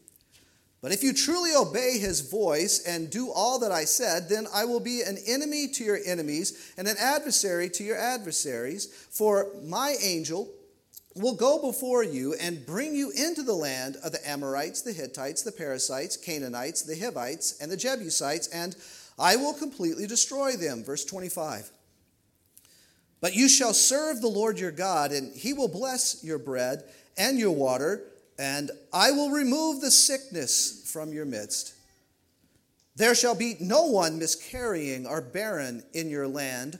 But 0.81 0.93
if 0.93 1.03
you 1.03 1.11
truly 1.11 1.51
obey 1.53 1.97
his 1.97 2.21
voice 2.21 2.85
and 2.85 3.09
do 3.09 3.31
all 3.31 3.59
that 3.59 3.71
I 3.71 3.83
said, 3.83 4.29
then 4.29 4.47
I 4.53 4.63
will 4.63 4.79
be 4.79 5.01
an 5.01 5.17
enemy 5.27 5.67
to 5.73 5.83
your 5.83 5.99
enemies 6.05 6.73
and 6.77 6.87
an 6.87 6.95
adversary 6.97 7.69
to 7.71 7.83
your 7.83 7.97
adversaries. 7.97 8.85
For 9.09 9.47
my 9.61 9.95
angel 10.01 10.49
will 11.15 11.35
go 11.35 11.59
before 11.59 12.03
you 12.03 12.33
and 12.35 12.65
bring 12.65 12.95
you 12.95 13.11
into 13.11 13.43
the 13.43 13.53
land 13.53 13.97
of 14.03 14.13
the 14.13 14.29
Amorites, 14.29 14.81
the 14.81 14.93
Hittites, 14.93 15.43
the 15.43 15.51
Perizzites, 15.51 16.15
Canaanites, 16.15 16.83
the 16.83 16.97
Hivites, 16.97 17.59
and 17.59 17.69
the 17.69 17.77
Jebusites, 17.77 18.47
and 18.47 18.75
I 19.17 19.35
will 19.35 19.53
completely 19.53 20.07
destroy 20.07 20.53
them. 20.53 20.83
Verse 20.83 21.03
25. 21.03 21.69
But 23.21 23.35
you 23.35 23.49
shall 23.49 23.73
serve 23.73 24.21
the 24.21 24.27
Lord 24.27 24.59
your 24.59 24.71
God, 24.71 25.11
and 25.11 25.35
he 25.35 25.53
will 25.53 25.67
bless 25.67 26.23
your 26.23 26.37
bread 26.37 26.83
and 27.17 27.37
your 27.37 27.51
water, 27.51 28.03
and 28.37 28.71
I 28.93 29.11
will 29.11 29.29
remove 29.29 29.81
the 29.81 29.91
sickness 29.91 30.89
from 30.91 31.11
your 31.11 31.25
midst. 31.25 31.73
There 32.95 33.15
shall 33.15 33.35
be 33.35 33.55
no 33.59 33.85
one 33.85 34.19
miscarrying 34.19 35.05
or 35.05 35.21
barren 35.21 35.83
in 35.93 36.09
your 36.09 36.27
land. 36.27 36.79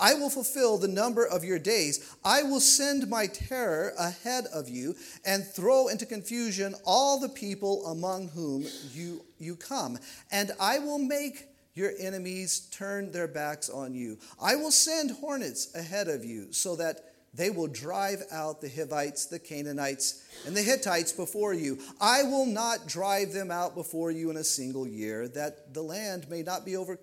I 0.00 0.14
will 0.14 0.30
fulfill 0.30 0.78
the 0.78 0.88
number 0.88 1.26
of 1.26 1.44
your 1.44 1.58
days. 1.58 2.16
I 2.24 2.42
will 2.42 2.60
send 2.60 3.08
my 3.08 3.26
terror 3.26 3.92
ahead 3.98 4.46
of 4.52 4.68
you 4.68 4.96
and 5.24 5.46
throw 5.46 5.88
into 5.88 6.06
confusion 6.06 6.74
all 6.86 7.20
the 7.20 7.28
people 7.28 7.86
among 7.86 8.28
whom 8.28 8.64
you, 8.92 9.24
you 9.38 9.56
come. 9.56 9.98
And 10.32 10.52
I 10.58 10.78
will 10.78 10.98
make 10.98 11.49
your 11.80 11.92
enemies 11.98 12.68
turn 12.70 13.10
their 13.10 13.26
backs 13.26 13.70
on 13.70 13.94
you. 13.94 14.18
I 14.40 14.54
will 14.54 14.70
send 14.70 15.12
hornets 15.12 15.74
ahead 15.74 16.08
of 16.08 16.24
you 16.24 16.52
so 16.52 16.76
that 16.76 17.06
they 17.32 17.48
will 17.48 17.68
drive 17.68 18.22
out 18.30 18.60
the 18.60 18.68
Hivites, 18.68 19.26
the 19.26 19.38
Canaanites, 19.38 20.22
and 20.46 20.56
the 20.56 20.62
Hittites 20.62 21.12
before 21.12 21.54
you. 21.54 21.78
I 22.00 22.24
will 22.24 22.46
not 22.46 22.86
drive 22.86 23.32
them 23.32 23.50
out 23.50 23.74
before 23.74 24.10
you 24.10 24.30
in 24.30 24.36
a 24.36 24.44
single 24.44 24.86
year, 24.86 25.28
that 25.28 25.72
the 25.72 25.82
land 25.82 26.28
may 26.28 26.42
not 26.42 26.64
be 26.64 26.76
over, 26.76 26.98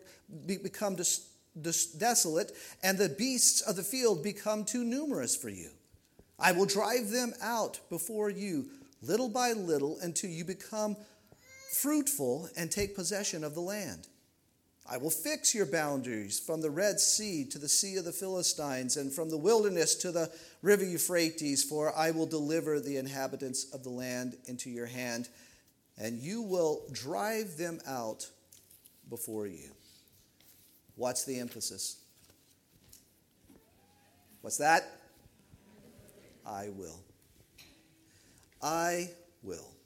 be, 0.45 0.57
become 0.57 0.95
des, 0.95 1.21
des, 1.59 1.97
desolate, 1.97 2.51
and 2.83 2.97
the 2.97 3.09
beasts 3.09 3.61
of 3.61 3.77
the 3.77 3.83
field 3.83 4.21
become 4.21 4.63
too 4.65 4.83
numerous 4.83 5.35
for 5.35 5.49
you. 5.49 5.69
I 6.37 6.51
will 6.51 6.65
drive 6.65 7.09
them 7.09 7.33
out 7.41 7.79
before 7.89 8.29
you, 8.29 8.65
little 9.01 9.29
by 9.29 9.53
little, 9.53 9.97
until 10.01 10.29
you 10.29 10.43
become 10.43 10.97
fruitful 11.71 12.49
and 12.57 12.69
take 12.69 12.95
possession 12.95 13.43
of 13.43 13.55
the 13.55 13.61
land. 13.61 14.07
I 14.89 14.97
will 14.97 15.09
fix 15.09 15.53
your 15.53 15.65
boundaries 15.65 16.39
from 16.39 16.61
the 16.61 16.69
Red 16.69 16.99
Sea 16.99 17.43
to 17.45 17.59
the 17.59 17.67
Sea 17.67 17.97
of 17.97 18.05
the 18.05 18.13
Philistines, 18.13 18.95
and 18.95 19.11
from 19.11 19.29
the 19.29 19.37
wilderness 19.37 19.95
to 19.95 20.11
the 20.11 20.31
river 20.61 20.85
Euphrates, 20.85 21.63
for 21.63 21.93
I 21.93 22.11
will 22.11 22.25
deliver 22.25 22.79
the 22.79 22.95
inhabitants 22.95 23.65
of 23.73 23.83
the 23.83 23.89
land 23.89 24.37
into 24.45 24.69
your 24.69 24.85
hand, 24.85 25.27
and 25.97 26.19
you 26.19 26.41
will 26.41 26.83
drive 26.93 27.57
them 27.57 27.81
out 27.85 28.29
before 29.09 29.45
you. 29.45 29.71
What's 30.95 31.25
the 31.25 31.37
emphasis? 31.39 31.97
What's 34.41 34.57
that? 34.57 34.83
I 36.45 36.69
will. 36.69 36.99
I 38.61 39.09
will. 39.43 39.76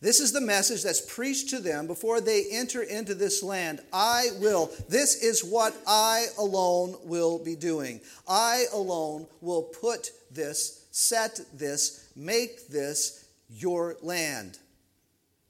This 0.00 0.20
is 0.20 0.30
the 0.30 0.40
message 0.40 0.84
that's 0.84 1.00
preached 1.00 1.48
to 1.50 1.58
them 1.58 1.88
before 1.88 2.20
they 2.20 2.44
enter 2.52 2.82
into 2.82 3.14
this 3.14 3.42
land. 3.42 3.80
I 3.92 4.28
will. 4.38 4.70
This 4.88 5.22
is 5.22 5.42
what 5.42 5.74
I 5.88 6.26
alone 6.38 6.96
will 7.02 7.38
be 7.42 7.56
doing. 7.56 8.00
I 8.28 8.66
alone 8.72 9.26
will 9.40 9.64
put 9.64 10.12
this, 10.30 10.86
set 10.92 11.40
this, 11.52 12.08
make 12.14 12.68
this 12.68 13.26
your 13.50 13.96
land. 14.00 14.58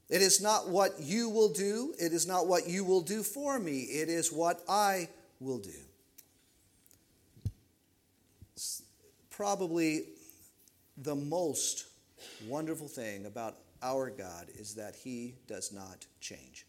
It 0.09 0.23
is 0.23 0.41
not 0.41 0.67
what 0.67 0.99
you 0.99 1.29
will 1.29 1.49
do. 1.49 1.93
It 1.99 2.11
is 2.11 2.25
not 2.25 2.47
what 2.47 2.67
you 2.67 2.83
will 2.83 3.01
do 3.01 3.21
for 3.21 3.59
me. 3.59 3.81
It 3.81 4.09
is 4.09 4.31
what 4.31 4.63
I 4.67 5.09
will 5.39 5.59
do. 5.59 5.69
Probably 9.29 10.05
the 10.97 11.13
most 11.13 11.85
wonderful 12.47 12.87
thing 12.87 13.27
about 13.27 13.55
our 13.81 14.09
God 14.09 14.47
is 14.55 14.75
that 14.75 14.95
He 14.95 15.35
does 15.47 15.71
not 15.71 16.05
change. 16.19 16.65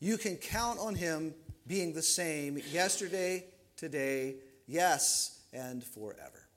You 0.00 0.18
can 0.18 0.36
count 0.36 0.78
on 0.78 0.94
Him 0.94 1.34
being 1.66 1.92
the 1.92 2.02
same 2.02 2.60
yesterday, 2.70 3.46
today, 3.76 4.36
yes, 4.66 5.40
and 5.52 5.82
forever. 5.82 6.48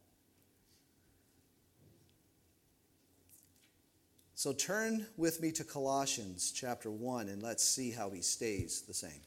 So 4.36 4.54
turn 4.54 5.08
with 5.18 5.42
me 5.42 5.52
to 5.54 5.64
Colossians 5.64 6.52
chapter 6.52 6.92
1 6.92 7.30
and 7.30 7.42
let's 7.42 7.64
see 7.64 7.92
how 7.92 8.12
He 8.12 8.22
stays 8.22 8.82
the 8.82 8.94
same. 8.94 9.22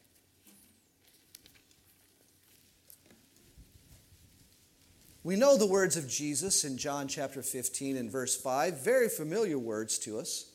We 5.22 5.36
know 5.36 5.58
the 5.58 5.66
words 5.66 5.98
of 5.98 6.08
Jesus 6.08 6.64
in 6.64 6.78
John 6.78 7.06
chapter 7.06 7.42
15 7.42 7.98
and 7.98 8.10
verse 8.10 8.34
5, 8.34 8.82
very 8.82 9.10
familiar 9.10 9.58
words 9.58 9.98
to 9.98 10.18
us, 10.18 10.46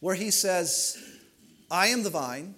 where 0.00 0.14
he 0.14 0.30
says, 0.30 0.96
I 1.70 1.88
am 1.88 2.02
the 2.02 2.08
vine, 2.08 2.54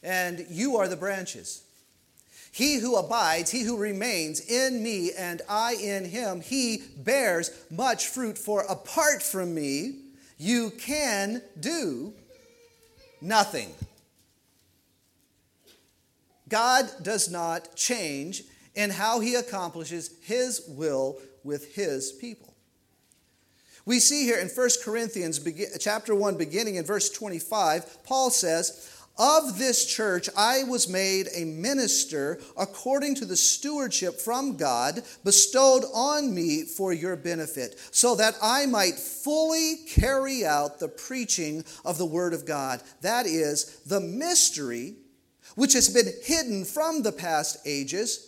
and 0.00 0.46
you 0.48 0.76
are 0.76 0.86
the 0.86 0.96
branches. 0.96 1.64
He 2.52 2.78
who 2.78 2.94
abides, 2.94 3.50
he 3.50 3.62
who 3.62 3.76
remains 3.76 4.40
in 4.40 4.80
me, 4.80 5.10
and 5.18 5.42
I 5.48 5.74
in 5.74 6.04
him, 6.04 6.40
he 6.40 6.84
bears 6.96 7.50
much 7.68 8.06
fruit, 8.06 8.38
for 8.38 8.62
apart 8.68 9.24
from 9.24 9.52
me, 9.52 9.96
you 10.38 10.70
can 10.70 11.42
do 11.58 12.12
nothing. 13.20 13.74
God 16.48 16.88
does 17.02 17.28
not 17.28 17.74
change 17.74 18.44
in 18.78 18.90
how 18.90 19.18
he 19.18 19.34
accomplishes 19.34 20.12
his 20.20 20.62
will 20.68 21.18
with 21.42 21.74
his 21.74 22.12
people. 22.12 22.54
We 23.84 23.98
see 23.98 24.22
here 24.22 24.38
in 24.38 24.48
1 24.48 24.70
Corinthians 24.84 25.40
chapter 25.80 26.14
1 26.14 26.36
beginning 26.36 26.76
in 26.76 26.84
verse 26.84 27.10
25, 27.10 28.04
Paul 28.04 28.30
says, 28.30 28.86
"Of 29.16 29.58
this 29.58 29.84
church 29.84 30.28
I 30.36 30.62
was 30.62 30.86
made 30.86 31.28
a 31.34 31.44
minister 31.44 32.38
according 32.56 33.16
to 33.16 33.24
the 33.24 33.36
stewardship 33.36 34.20
from 34.20 34.56
God 34.56 35.02
bestowed 35.24 35.84
on 35.92 36.32
me 36.32 36.62
for 36.62 36.92
your 36.92 37.16
benefit, 37.16 37.76
so 37.90 38.14
that 38.14 38.36
I 38.40 38.66
might 38.66 38.96
fully 38.96 39.74
carry 39.88 40.46
out 40.46 40.78
the 40.78 40.86
preaching 40.86 41.64
of 41.84 41.98
the 41.98 42.06
word 42.06 42.32
of 42.32 42.46
God, 42.46 42.80
that 43.00 43.26
is 43.26 43.78
the 43.84 44.00
mystery 44.00 44.98
which 45.56 45.72
has 45.72 45.88
been 45.88 46.12
hidden 46.22 46.64
from 46.64 47.02
the 47.02 47.10
past 47.10 47.56
ages." 47.64 48.27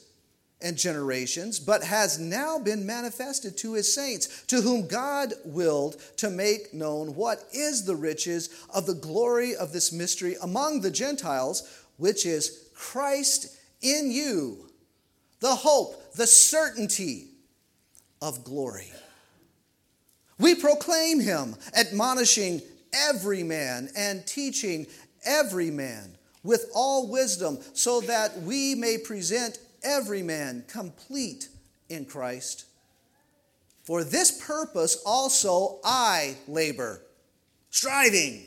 And 0.62 0.76
generations, 0.76 1.58
but 1.58 1.82
has 1.82 2.18
now 2.18 2.58
been 2.58 2.84
manifested 2.84 3.56
to 3.58 3.74
his 3.74 3.92
saints, 3.92 4.44
to 4.46 4.60
whom 4.60 4.86
God 4.86 5.32
willed 5.44 6.00
to 6.18 6.30
make 6.30 6.74
known 6.74 7.14
what 7.14 7.44
is 7.52 7.84
the 7.84 7.96
riches 7.96 8.50
of 8.74 8.86
the 8.86 8.94
glory 8.94 9.56
of 9.56 9.72
this 9.72 9.92
mystery 9.92 10.36
among 10.42 10.80
the 10.80 10.90
Gentiles, 10.90 11.84
which 11.96 12.26
is 12.26 12.68
Christ 12.74 13.58
in 13.82 14.10
you, 14.10 14.70
the 15.40 15.54
hope, 15.54 16.14
the 16.14 16.26
certainty 16.26 17.28
of 18.20 18.44
glory. 18.44 18.92
We 20.38 20.54
proclaim 20.54 21.20
him, 21.20 21.56
admonishing 21.76 22.62
every 22.92 23.42
man 23.42 23.90
and 23.96 24.26
teaching 24.26 24.86
every 25.24 25.70
man 25.70 26.16
with 26.42 26.70
all 26.74 27.08
wisdom, 27.08 27.58
so 27.74 28.00
that 28.02 28.40
we 28.42 28.74
may 28.74 28.96
present 28.96 29.58
every 29.82 30.22
man 30.22 30.64
complete 30.68 31.48
in 31.88 32.04
Christ. 32.04 32.66
For 33.82 34.04
this 34.04 34.44
purpose 34.46 35.02
also 35.04 35.80
I 35.84 36.36
labor, 36.46 37.02
striving 37.70 38.44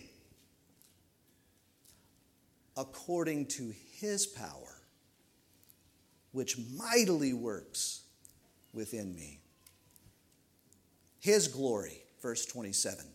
according 2.77 3.45
to 3.45 3.73
his 3.99 4.25
power, 4.25 4.81
which 6.31 6.57
mightily 6.75 7.33
works 7.33 8.01
within 8.73 9.13
me. 9.13 9.39
His 11.19 11.47
glory, 11.47 12.03
verse 12.21 12.45
27. 12.45 13.05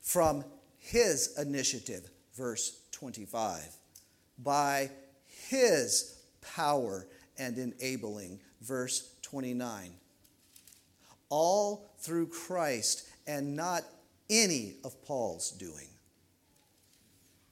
From 0.00 0.44
his 0.78 1.36
initiative, 1.38 2.08
verse 2.34 2.80
25. 2.92 3.76
By 4.38 4.90
his 5.48 6.15
power 6.54 7.06
and 7.38 7.58
enabling, 7.58 8.40
verse 8.60 9.10
29. 9.22 9.90
All 11.28 11.90
through 11.98 12.28
Christ 12.28 13.08
and 13.26 13.56
not 13.56 13.82
any 14.30 14.76
of 14.84 15.04
Paul's 15.04 15.50
doing. 15.50 15.88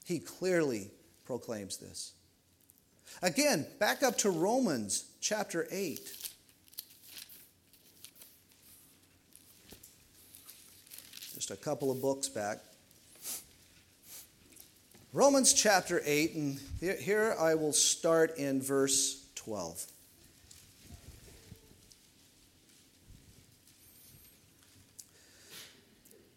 He 0.05 0.19
clearly 0.19 0.91
proclaims 1.25 1.77
this. 1.77 2.13
Again, 3.21 3.65
back 3.79 4.03
up 4.03 4.17
to 4.19 4.29
Romans 4.29 5.05
chapter 5.21 5.67
8. 5.71 5.99
Just 11.33 11.51
a 11.51 11.55
couple 11.55 11.91
of 11.91 12.01
books 12.01 12.29
back. 12.29 12.59
Romans 15.15 15.53
chapter 15.53 16.01
8, 16.03 16.35
and 16.35 16.59
here 16.99 17.37
I 17.39 17.55
will 17.55 17.71
start 17.71 18.37
in 18.37 18.61
verse 18.61 19.25
12. 19.35 19.85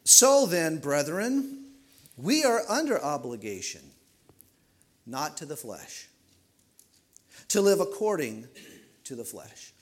So 0.04 0.47
then, 0.47 0.78
brethren, 0.78 1.73
we 2.16 2.44
are 2.44 2.62
under 2.68 3.02
obligation, 3.02 3.80
not 5.04 5.37
to 5.38 5.44
the 5.44 5.56
flesh, 5.56 6.06
to 7.49 7.61
live 7.61 7.80
according 7.80 8.47
to 9.02 9.16
the 9.16 9.25
flesh. 9.25 9.73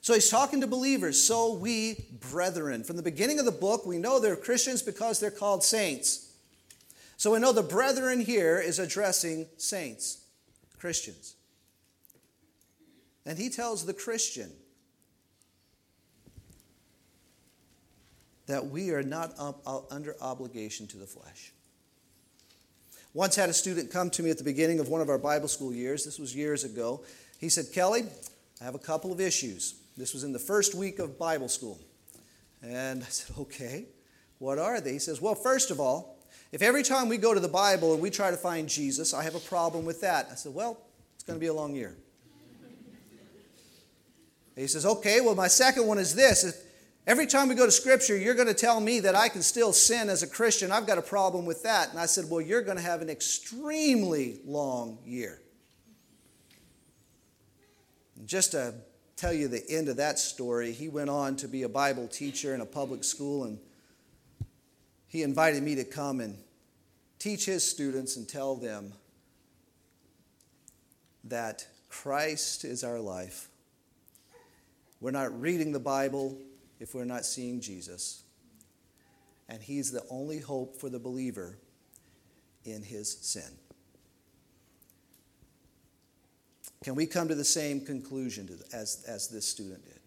So 0.00 0.14
he's 0.14 0.30
talking 0.30 0.62
to 0.62 0.66
believers. 0.66 1.22
So 1.22 1.52
we, 1.52 2.06
brethren. 2.30 2.82
From 2.82 2.96
the 2.96 3.02
beginning 3.02 3.40
of 3.40 3.44
the 3.44 3.52
book, 3.52 3.84
we 3.84 3.98
know 3.98 4.18
they're 4.18 4.36
Christians 4.36 4.80
because 4.80 5.20
they're 5.20 5.30
called 5.30 5.62
saints. 5.62 6.25
So 7.16 7.32
we 7.32 7.38
know 7.38 7.52
the 7.52 7.62
brethren 7.62 8.20
here 8.20 8.58
is 8.58 8.78
addressing 8.78 9.46
saints, 9.56 10.24
Christians. 10.78 11.34
And 13.24 13.38
he 13.38 13.48
tells 13.48 13.86
the 13.86 13.94
Christian 13.94 14.50
that 18.46 18.66
we 18.66 18.90
are 18.90 19.02
not 19.02 19.32
under 19.90 20.14
obligation 20.20 20.86
to 20.88 20.96
the 20.98 21.06
flesh. 21.06 21.52
Once 23.14 23.34
had 23.34 23.48
a 23.48 23.52
student 23.54 23.90
come 23.90 24.10
to 24.10 24.22
me 24.22 24.30
at 24.30 24.38
the 24.38 24.44
beginning 24.44 24.78
of 24.78 24.88
one 24.88 25.00
of 25.00 25.08
our 25.08 25.18
Bible 25.18 25.48
school 25.48 25.72
years. 25.72 26.04
This 26.04 26.18
was 26.18 26.36
years 26.36 26.64
ago. 26.64 27.02
He 27.40 27.48
said, 27.48 27.72
Kelly, 27.72 28.04
I 28.60 28.64
have 28.64 28.74
a 28.74 28.78
couple 28.78 29.10
of 29.10 29.20
issues. 29.20 29.74
This 29.96 30.12
was 30.12 30.22
in 30.22 30.32
the 30.32 30.38
first 30.38 30.74
week 30.74 30.98
of 30.98 31.18
Bible 31.18 31.48
school. 31.48 31.80
And 32.62 33.02
I 33.02 33.06
said, 33.06 33.36
Okay, 33.38 33.86
what 34.38 34.58
are 34.58 34.80
they? 34.80 34.92
He 34.92 34.98
says, 34.98 35.20
Well, 35.20 35.34
first 35.34 35.70
of 35.70 35.80
all, 35.80 36.15
if 36.56 36.62
every 36.62 36.82
time 36.82 37.10
we 37.10 37.18
go 37.18 37.34
to 37.34 37.40
the 37.40 37.48
Bible 37.48 37.92
and 37.92 38.00
we 38.00 38.08
try 38.08 38.30
to 38.30 38.36
find 38.38 38.66
Jesus, 38.66 39.12
I 39.12 39.22
have 39.24 39.34
a 39.34 39.40
problem 39.40 39.84
with 39.84 40.00
that. 40.00 40.28
I 40.32 40.36
said, 40.36 40.54
Well, 40.54 40.78
it's 41.14 41.22
going 41.22 41.38
to 41.38 41.40
be 41.40 41.48
a 41.48 41.52
long 41.52 41.74
year. 41.74 41.94
He 44.54 44.66
says, 44.66 44.86
Okay, 44.86 45.20
well, 45.20 45.34
my 45.34 45.48
second 45.48 45.86
one 45.86 45.98
is 45.98 46.14
this. 46.14 46.44
If 46.44 46.54
every 47.06 47.26
time 47.26 47.50
we 47.50 47.56
go 47.56 47.66
to 47.66 47.70
Scripture, 47.70 48.16
you're 48.16 48.34
going 48.34 48.48
to 48.48 48.54
tell 48.54 48.80
me 48.80 49.00
that 49.00 49.14
I 49.14 49.28
can 49.28 49.42
still 49.42 49.74
sin 49.74 50.08
as 50.08 50.22
a 50.22 50.26
Christian. 50.26 50.72
I've 50.72 50.86
got 50.86 50.96
a 50.96 51.02
problem 51.02 51.44
with 51.44 51.62
that. 51.64 51.90
And 51.90 51.98
I 51.98 52.06
said, 52.06 52.24
Well, 52.30 52.40
you're 52.40 52.62
going 52.62 52.78
to 52.78 52.82
have 52.82 53.02
an 53.02 53.10
extremely 53.10 54.40
long 54.46 54.96
year. 55.04 55.42
Just 58.24 58.52
to 58.52 58.72
tell 59.16 59.34
you 59.34 59.46
the 59.46 59.62
end 59.68 59.90
of 59.90 59.98
that 59.98 60.18
story. 60.18 60.72
He 60.72 60.88
went 60.88 61.10
on 61.10 61.36
to 61.36 61.48
be 61.48 61.64
a 61.64 61.68
Bible 61.68 62.08
teacher 62.08 62.54
in 62.54 62.62
a 62.62 62.66
public 62.66 63.04
school, 63.04 63.44
and 63.44 63.58
he 65.06 65.22
invited 65.22 65.62
me 65.62 65.74
to 65.74 65.84
come 65.84 66.20
and 66.20 66.38
teach 67.26 67.46
his 67.46 67.68
students 67.68 68.16
and 68.16 68.28
tell 68.28 68.54
them 68.54 68.92
that 71.24 71.66
Christ 71.88 72.64
is 72.64 72.84
our 72.84 73.00
life. 73.00 73.48
We're 75.00 75.10
not 75.10 75.40
reading 75.40 75.72
the 75.72 75.80
Bible 75.80 76.38
if 76.78 76.94
we're 76.94 77.04
not 77.04 77.24
seeing 77.24 77.60
Jesus. 77.60 78.22
And 79.48 79.60
he's 79.60 79.90
the 79.90 80.04
only 80.08 80.38
hope 80.38 80.80
for 80.80 80.88
the 80.88 81.00
believer 81.00 81.58
in 82.64 82.84
his 82.84 83.18
sin. 83.22 83.58
Can 86.84 86.94
we 86.94 87.06
come 87.06 87.26
to 87.26 87.34
the 87.34 87.44
same 87.44 87.80
conclusion 87.80 88.48
as, 88.72 89.04
as 89.08 89.26
this 89.26 89.48
student 89.48 89.84
did? 89.84 89.98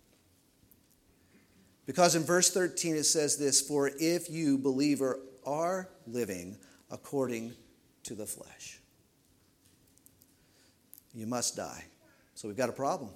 Because 1.85 2.15
in 2.15 2.23
verse 2.23 2.49
13 2.49 2.95
it 2.95 3.03
says 3.03 3.35
this 3.35 3.59
For 3.59 3.91
if 3.99 4.29
you, 4.29 4.57
believer, 4.57 5.19
are 5.45 5.89
living 6.07 6.55
according 6.91 7.53
to 8.03 8.15
the 8.15 8.25
flesh, 8.25 8.79
you 11.13 11.25
must 11.25 11.55
die. 11.55 11.85
So 12.35 12.47
we've 12.47 12.57
got 12.57 12.69
a 12.69 12.73
problem. 12.73 13.11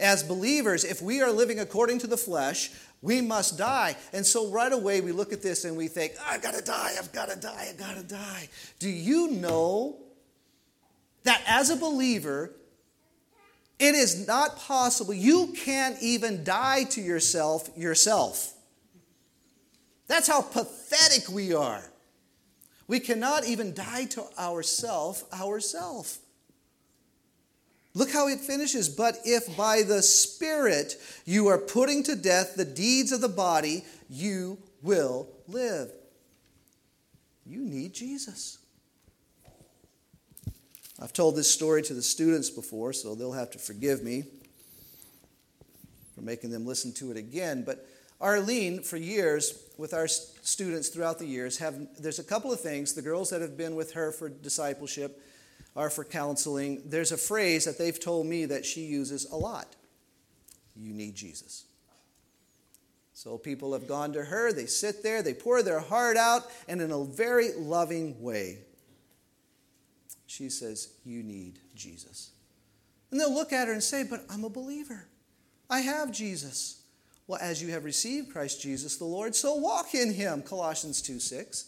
As 0.00 0.22
believers, 0.22 0.84
if 0.84 1.02
we 1.02 1.20
are 1.20 1.30
living 1.30 1.58
according 1.58 1.98
to 2.00 2.06
the 2.06 2.16
flesh, 2.16 2.70
we 3.02 3.20
must 3.20 3.58
die. 3.58 3.96
And 4.12 4.24
so 4.24 4.48
right 4.48 4.72
away 4.72 5.00
we 5.00 5.12
look 5.12 5.32
at 5.32 5.42
this 5.42 5.64
and 5.64 5.76
we 5.76 5.88
think, 5.88 6.12
I've 6.24 6.42
got 6.42 6.54
to 6.54 6.62
die, 6.62 6.92
I've 6.98 7.12
got 7.12 7.28
to 7.30 7.36
die, 7.36 7.66
I've 7.68 7.78
got 7.78 7.96
to 7.96 8.02
die. 8.02 8.48
Do 8.78 8.88
you 8.88 9.32
know 9.32 9.96
that 11.24 11.42
as 11.46 11.70
a 11.70 11.76
believer, 11.76 12.52
it 13.78 13.94
is 13.94 14.26
not 14.26 14.56
possible. 14.56 15.14
You 15.14 15.52
can't 15.56 15.96
even 16.00 16.42
die 16.42 16.84
to 16.84 17.00
yourself 17.00 17.68
yourself. 17.76 18.54
That's 20.08 20.26
how 20.26 20.42
pathetic 20.42 21.28
we 21.28 21.54
are. 21.54 21.84
We 22.88 23.00
cannot 23.00 23.46
even 23.46 23.74
die 23.74 24.06
to 24.06 24.24
ourself 24.38 25.24
ourself. 25.32 26.18
Look 27.94 28.10
how 28.10 28.28
it 28.28 28.40
finishes. 28.40 28.88
But 28.88 29.18
if 29.24 29.56
by 29.56 29.82
the 29.82 30.02
Spirit 30.02 30.96
you 31.24 31.48
are 31.48 31.58
putting 31.58 32.02
to 32.04 32.16
death 32.16 32.54
the 32.56 32.64
deeds 32.64 33.12
of 33.12 33.20
the 33.20 33.28
body, 33.28 33.84
you 34.08 34.58
will 34.82 35.28
live. 35.46 35.92
You 37.44 37.60
need 37.60 37.92
Jesus. 37.92 38.58
I've 41.00 41.12
told 41.12 41.36
this 41.36 41.50
story 41.50 41.82
to 41.82 41.94
the 41.94 42.02
students 42.02 42.50
before, 42.50 42.92
so 42.92 43.14
they'll 43.14 43.32
have 43.32 43.50
to 43.52 43.58
forgive 43.58 44.02
me 44.02 44.24
for 46.14 46.22
making 46.22 46.50
them 46.50 46.66
listen 46.66 46.92
to 46.94 47.10
it 47.10 47.16
again. 47.16 47.62
But 47.64 47.86
Arlene, 48.20 48.82
for 48.82 48.96
years, 48.96 49.52
with 49.78 49.94
our 49.94 50.08
students 50.08 50.88
throughout 50.88 51.18
the 51.18 51.26
years, 51.26 51.56
have 51.58 51.76
there's 51.98 52.18
a 52.18 52.24
couple 52.24 52.52
of 52.52 52.60
things. 52.60 52.92
The 52.92 53.02
girls 53.02 53.30
that 53.30 53.40
have 53.40 53.56
been 53.56 53.76
with 53.76 53.92
her 53.92 54.12
for 54.12 54.28
discipleship 54.28 55.22
are 55.74 55.88
for 55.88 56.04
counseling. 56.04 56.82
There's 56.84 57.12
a 57.12 57.16
phrase 57.16 57.64
that 57.64 57.78
they've 57.78 57.98
told 57.98 58.26
me 58.26 58.44
that 58.46 58.66
she 58.66 58.82
uses 58.82 59.24
a 59.30 59.36
lot. 59.36 59.76
You 60.76 60.92
need 60.92 61.14
Jesus. 61.14 61.64
So 63.14 63.38
people 63.38 63.72
have 63.72 63.88
gone 63.88 64.12
to 64.12 64.24
her, 64.24 64.52
they 64.52 64.66
sit 64.66 65.02
there, 65.02 65.22
they 65.22 65.34
pour 65.34 65.62
their 65.62 65.80
heart 65.80 66.16
out, 66.16 66.44
and 66.68 66.80
in 66.80 66.92
a 66.92 67.04
very 67.04 67.52
loving 67.52 68.20
way, 68.22 68.58
she 70.26 70.48
says, 70.50 70.90
You 71.04 71.22
need 71.22 71.58
Jesus. 71.74 72.30
And 73.10 73.20
they'll 73.20 73.34
look 73.34 73.52
at 73.52 73.66
her 73.66 73.72
and 73.72 73.82
say, 73.82 74.04
But 74.04 74.24
I'm 74.30 74.44
a 74.44 74.50
believer. 74.50 75.08
I 75.70 75.80
have 75.80 76.12
Jesus. 76.12 76.77
Well, 77.28 77.38
as 77.42 77.62
you 77.62 77.68
have 77.68 77.84
received 77.84 78.32
Christ 78.32 78.60
Jesus 78.60 78.96
the 78.96 79.04
Lord, 79.04 79.36
so 79.36 79.54
walk 79.54 79.94
in 79.94 80.14
him. 80.14 80.42
Colossians 80.42 81.02
2 81.02 81.20
6. 81.20 81.66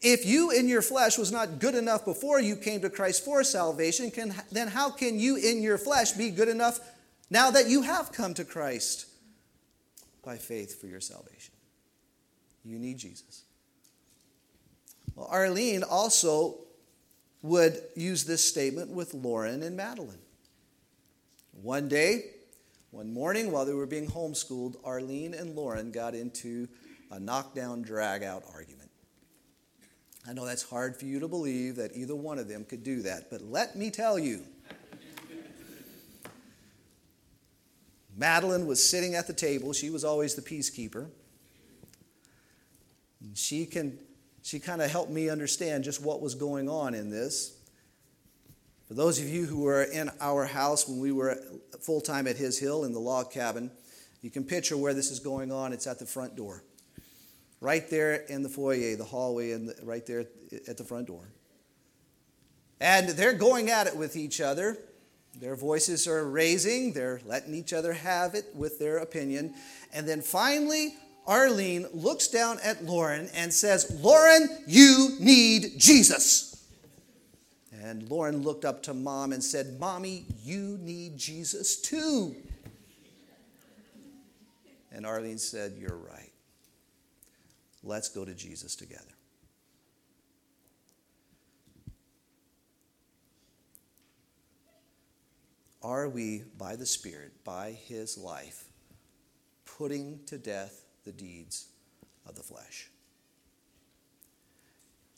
If 0.00 0.24
you 0.24 0.52
in 0.52 0.68
your 0.68 0.80
flesh 0.80 1.18
was 1.18 1.32
not 1.32 1.58
good 1.58 1.74
enough 1.74 2.04
before 2.04 2.40
you 2.40 2.54
came 2.54 2.80
to 2.82 2.88
Christ 2.88 3.24
for 3.24 3.42
salvation, 3.42 4.12
can, 4.12 4.32
then 4.52 4.68
how 4.68 4.90
can 4.90 5.18
you 5.18 5.34
in 5.36 5.60
your 5.60 5.76
flesh 5.76 6.12
be 6.12 6.30
good 6.30 6.48
enough 6.48 6.78
now 7.30 7.50
that 7.50 7.68
you 7.68 7.82
have 7.82 8.12
come 8.12 8.32
to 8.34 8.44
Christ 8.44 9.06
by 10.24 10.36
faith 10.36 10.80
for 10.80 10.86
your 10.86 11.00
salvation? 11.00 11.54
You 12.64 12.78
need 12.78 12.98
Jesus. 12.98 13.42
Well, 15.16 15.26
Arlene 15.26 15.82
also 15.82 16.58
would 17.42 17.80
use 17.96 18.24
this 18.24 18.44
statement 18.44 18.90
with 18.90 19.14
Lauren 19.14 19.64
and 19.64 19.76
Madeline. 19.76 20.20
One 21.60 21.88
day, 21.88 22.22
One 22.90 23.12
morning, 23.12 23.52
while 23.52 23.66
they 23.66 23.74
were 23.74 23.86
being 23.86 24.06
homeschooled, 24.06 24.76
Arlene 24.82 25.34
and 25.34 25.54
Lauren 25.54 25.92
got 25.92 26.14
into 26.14 26.68
a 27.10 27.20
knockdown, 27.20 27.82
drag 27.82 28.22
out 28.22 28.44
argument. 28.54 28.90
I 30.26 30.32
know 30.32 30.46
that's 30.46 30.62
hard 30.62 30.96
for 30.96 31.04
you 31.04 31.20
to 31.20 31.28
believe 31.28 31.76
that 31.76 31.94
either 31.94 32.16
one 32.16 32.38
of 32.38 32.48
them 32.48 32.64
could 32.64 32.82
do 32.82 33.02
that, 33.02 33.30
but 33.30 33.42
let 33.42 33.76
me 33.76 33.90
tell 33.90 34.18
you. 34.18 34.42
Madeline 38.16 38.66
was 38.66 38.84
sitting 38.84 39.14
at 39.14 39.26
the 39.26 39.32
table. 39.32 39.72
She 39.72 39.90
was 39.90 40.02
always 40.02 40.34
the 40.34 40.42
peacekeeper. 40.42 41.08
She 43.34 43.64
can 43.64 43.98
she 44.42 44.58
kind 44.58 44.80
of 44.80 44.90
helped 44.90 45.10
me 45.10 45.28
understand 45.28 45.84
just 45.84 46.02
what 46.02 46.20
was 46.20 46.34
going 46.34 46.68
on 46.68 46.94
in 46.94 47.10
this. 47.10 47.57
For 48.88 48.94
those 48.94 49.20
of 49.20 49.28
you 49.28 49.44
who 49.44 49.60
were 49.60 49.82
in 49.82 50.10
our 50.18 50.46
house 50.46 50.88
when 50.88 50.98
we 50.98 51.12
were 51.12 51.38
full 51.78 52.00
time 52.00 52.26
at 52.26 52.36
His 52.36 52.58
Hill 52.58 52.84
in 52.84 52.94
the 52.94 52.98
log 52.98 53.30
cabin, 53.30 53.70
you 54.22 54.30
can 54.30 54.44
picture 54.44 54.78
where 54.78 54.94
this 54.94 55.10
is 55.10 55.20
going 55.20 55.52
on. 55.52 55.74
It's 55.74 55.86
at 55.86 55.98
the 55.98 56.06
front 56.06 56.36
door, 56.36 56.64
right 57.60 57.88
there 57.90 58.14
in 58.14 58.42
the 58.42 58.48
foyer, 58.48 58.96
the 58.96 59.04
hallway, 59.04 59.52
and 59.52 59.74
right 59.82 60.06
there 60.06 60.24
at 60.66 60.78
the 60.78 60.84
front 60.84 61.06
door. 61.06 61.28
And 62.80 63.10
they're 63.10 63.34
going 63.34 63.68
at 63.68 63.86
it 63.86 63.94
with 63.94 64.16
each 64.16 64.40
other. 64.40 64.78
Their 65.38 65.54
voices 65.54 66.08
are 66.08 66.26
raising, 66.26 66.94
they're 66.94 67.20
letting 67.26 67.54
each 67.54 67.74
other 67.74 67.92
have 67.92 68.34
it 68.34 68.46
with 68.54 68.78
their 68.78 68.98
opinion. 68.98 69.54
And 69.92 70.08
then 70.08 70.22
finally, 70.22 70.94
Arlene 71.26 71.86
looks 71.92 72.28
down 72.28 72.58
at 72.64 72.84
Lauren 72.84 73.28
and 73.34 73.52
says, 73.52 74.00
Lauren, 74.00 74.48
you 74.66 75.10
need 75.20 75.74
Jesus. 75.76 76.47
And 77.80 78.08
Lauren 78.08 78.42
looked 78.42 78.64
up 78.64 78.82
to 78.84 78.94
mom 78.94 79.32
and 79.32 79.42
said, 79.42 79.78
Mommy, 79.78 80.24
you 80.42 80.78
need 80.80 81.16
Jesus 81.16 81.80
too. 81.80 82.34
And 84.90 85.06
Arlene 85.06 85.38
said, 85.38 85.74
You're 85.78 85.96
right. 85.96 86.32
Let's 87.84 88.08
go 88.08 88.24
to 88.24 88.34
Jesus 88.34 88.74
together. 88.74 89.04
Are 95.80 96.08
we, 96.08 96.42
by 96.58 96.74
the 96.74 96.86
Spirit, 96.86 97.44
by 97.44 97.70
His 97.70 98.18
life, 98.18 98.64
putting 99.64 100.18
to 100.26 100.36
death 100.36 100.82
the 101.04 101.12
deeds 101.12 101.68
of 102.26 102.34
the 102.34 102.42
flesh? 102.42 102.90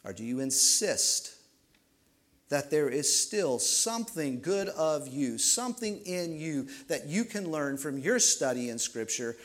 Or 0.05 0.13
do 0.13 0.25
you 0.25 0.41
insist 0.41 1.40
that 2.51 2.71
there 2.71 2.89
is 2.89 3.19
still 3.19 3.59
something 3.59 4.41
good 4.41 4.69
of 4.69 5.09
you, 5.09 5.39
something 5.39 6.01
in 6.05 6.39
you 6.39 6.69
that 6.89 7.07
you 7.07 7.25
can 7.25 7.51
learn 7.51 7.79
from 7.79 7.99
your 7.99 8.19
study 8.19 8.69
in 8.69 8.79
Scripture 8.79 9.37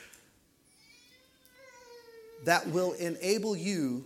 that 2.44 2.68
will 2.68 2.94
enable 2.94 3.56
you 3.56 4.04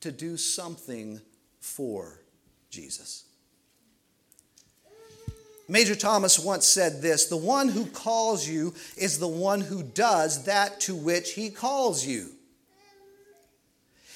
to 0.00 0.10
do 0.10 0.36
something 0.36 1.20
for 1.60 2.20
Jesus? 2.70 3.24
Major 5.68 5.96
Thomas 5.96 6.38
once 6.38 6.66
said 6.66 7.02
this 7.02 7.26
The 7.26 7.36
one 7.36 7.68
who 7.68 7.86
calls 7.86 8.48
you 8.48 8.74
is 8.96 9.18
the 9.18 9.26
one 9.26 9.60
who 9.60 9.82
does 9.82 10.44
that 10.44 10.80
to 10.82 10.94
which 10.94 11.32
he 11.32 11.50
calls 11.50 12.06
you. 12.06 12.30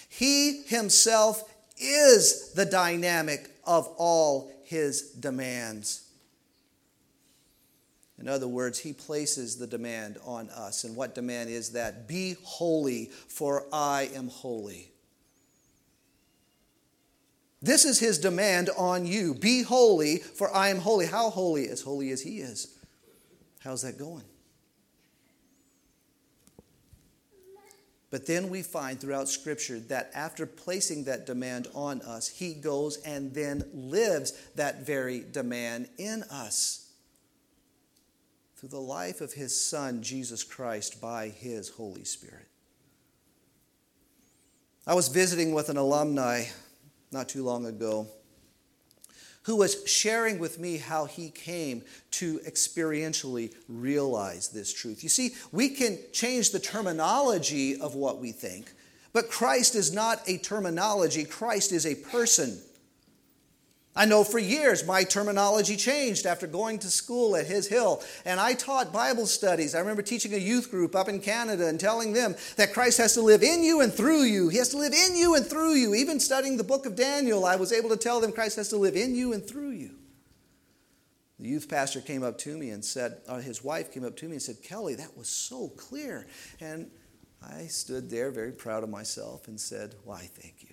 He 0.09 0.62
himself 0.62 1.53
is 1.79 2.53
the 2.53 2.66
dynamic 2.66 3.49
of 3.64 3.87
all 3.96 4.51
his 4.64 5.03
demands. 5.12 6.07
In 8.18 8.29
other 8.29 8.49
words, 8.49 8.79
he 8.79 8.92
places 8.92 9.57
the 9.57 9.66
demand 9.66 10.18
on 10.25 10.51
us. 10.51 10.85
And 10.85 10.94
what 10.94 11.14
demand 11.14 11.49
is 11.49 11.70
that? 11.70 12.07
Be 12.07 12.37
holy, 12.42 13.07
for 13.07 13.64
I 13.73 14.11
am 14.14 14.29
holy. 14.29 14.92
This 17.62 17.85
is 17.85 17.99
his 17.99 18.18
demand 18.18 18.70
on 18.77 19.07
you. 19.07 19.35
Be 19.35 19.62
holy, 19.62 20.18
for 20.18 20.55
I 20.55 20.68
am 20.68 20.79
holy. 20.79 21.07
How 21.07 21.31
holy? 21.31 21.68
As 21.68 21.83
holy 21.83 22.11
as 22.11 22.23
he 22.23 22.40
is. 22.40 22.79
How's 23.61 23.83
that 23.83 23.99
going? 23.99 24.25
But 28.11 28.27
then 28.27 28.49
we 28.49 28.62
find 28.62 29.01
throughout 29.01 29.29
Scripture 29.29 29.79
that 29.81 30.11
after 30.14 30.44
placing 30.44 31.05
that 31.05 31.27
demand 31.27 31.68
on 31.75 32.03
us, 32.03 32.27
He 32.29 32.55
goes 32.55 32.96
and 33.03 33.33
then 33.33 33.64
lives 33.73 34.33
that 34.57 34.85
very 34.85 35.20
demand 35.20 35.88
in 35.96 36.25
us 36.25 36.90
through 38.57 38.70
the 38.70 38.81
life 38.81 39.20
of 39.20 39.33
His 39.33 39.59
Son, 39.59 40.03
Jesus 40.03 40.42
Christ, 40.42 41.01
by 41.01 41.29
His 41.29 41.68
Holy 41.68 42.05
Spirit. 42.05 42.49
I 44.87 44.94
was 44.94 45.09
visiting 45.09 45.55
with 45.55 45.68
an 45.68 45.77
alumni 45.77 46.44
not 47.12 47.29
too 47.29 47.44
long 47.44 47.64
ago 47.64 48.09
who 49.42 49.57
was 49.57 49.87
sharing 49.88 50.38
with 50.38 50.59
me 50.59 50.76
how 50.76 51.07
he 51.07 51.31
came 51.31 51.83
to 52.11 52.38
experientially 52.40 53.55
realize 53.68 54.48
this 54.48 54.72
truth. 54.72 55.03
You 55.03 55.09
see, 55.09 55.31
we 55.50 55.70
can 55.70 55.98
change 56.12 56.50
the 56.50 56.59
terminology 56.59 57.81
of 57.81 57.94
what 57.94 58.18
we 58.18 58.33
think, 58.33 58.72
but 59.12 59.31
Christ 59.31 59.74
is 59.74 59.92
not 59.92 60.20
a 60.29 60.38
terminology, 60.38 61.24
Christ 61.24 61.72
is 61.72 61.87
a 61.87 61.94
person. 61.94 62.61
I 63.96 64.05
know 64.05 64.22
for 64.22 64.38
years 64.38 64.87
my 64.87 65.03
terminology 65.03 65.76
changed 65.76 66.24
after 66.24 66.46
going 66.46 66.79
to 66.81 66.90
school 66.90 67.35
at 67.35 67.46
His 67.46 67.66
Hill, 67.66 68.03
and 68.24 68.38
I 68.38 68.55
taught 68.55 68.92
Bible 68.92 69.26
studies. 69.26 69.74
I 69.74 69.81
remember 69.81 70.03
teaching 70.03 70.33
a 70.33 70.38
youth 70.38 70.70
group 70.70 70.94
up 70.94 71.09
in 71.09 71.20
Canada 71.20 71.66
and 71.66 71.79
telling 71.79 72.12
them 72.12 72.37
that 72.57 72.72
Christ 72.72 72.98
has 72.98 73.14
to 73.14 73.22
live 73.22 73.42
in 73.42 73.64
you 73.64 73.81
and 73.81 73.92
through 73.92 74.22
you. 74.22 74.48
He 74.48 74.59
has 74.59 74.68
to 74.70 74.79
live 74.79 74.92
in 74.92 75.16
you 75.16 75.35
and 75.35 75.44
through 75.44 75.74
you. 75.74 75.94
Even 75.94 76.20
studying 76.20 76.57
the 76.57 76.64
book 76.64 76.87
of 76.87 76.94
Daniel, 76.94 77.44
I 77.44 77.57
was 77.57 77.72
able 77.72 77.90
to 77.90 77.96
tell 77.96 78.20
them 78.20 78.33
Christ 78.33 78.57
has 78.57 78.68
to 78.68 78.76
live 78.76 78.94
in 78.94 79.16
you 79.16 79.33
and 79.33 79.44
through 79.44 79.70
you. 79.70 79.96
The 81.40 81.48
youth 81.48 81.68
pastor 81.68 82.00
came 82.00 82.22
up 82.22 82.37
to 82.38 82.57
me 82.57 82.70
and 82.70 82.85
said, 82.85 83.16
uh, 83.26 83.38
his 83.38 83.64
wife 83.64 83.92
came 83.92 84.05
up 84.05 84.14
to 84.18 84.26
me 84.26 84.33
and 84.33 84.42
said, 84.42 84.62
Kelly, 84.62 84.94
that 84.96 85.16
was 85.16 85.29
so 85.29 85.68
clear. 85.68 86.26
And 86.61 86.90
I 87.42 87.62
stood 87.62 88.11
there 88.11 88.31
very 88.31 88.53
proud 88.53 88.85
of 88.85 88.90
myself 88.90 89.48
and 89.48 89.59
said, 89.59 89.94
Why, 90.05 90.18
thank 90.18 90.57
you. 90.68 90.69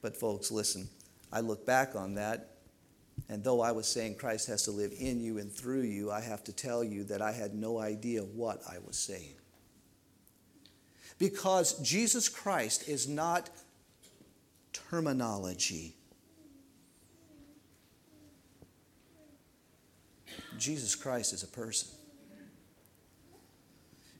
But, 0.00 0.16
folks, 0.16 0.50
listen, 0.50 0.88
I 1.32 1.40
look 1.40 1.66
back 1.66 1.94
on 1.94 2.14
that, 2.14 2.50
and 3.28 3.42
though 3.42 3.60
I 3.60 3.72
was 3.72 3.86
saying 3.86 4.16
Christ 4.16 4.48
has 4.48 4.62
to 4.64 4.70
live 4.70 4.92
in 4.98 5.20
you 5.20 5.38
and 5.38 5.52
through 5.52 5.82
you, 5.82 6.10
I 6.10 6.20
have 6.20 6.44
to 6.44 6.52
tell 6.52 6.84
you 6.84 7.04
that 7.04 7.20
I 7.20 7.32
had 7.32 7.54
no 7.54 7.78
idea 7.78 8.22
what 8.22 8.62
I 8.68 8.78
was 8.86 8.96
saying. 8.96 9.34
Because 11.18 11.78
Jesus 11.80 12.28
Christ 12.28 12.88
is 12.88 13.08
not 13.08 13.50
terminology. 14.72 15.94
Jesus 20.58 20.94
Christ 20.94 21.32
is 21.32 21.42
a 21.42 21.48
person. 21.48 21.88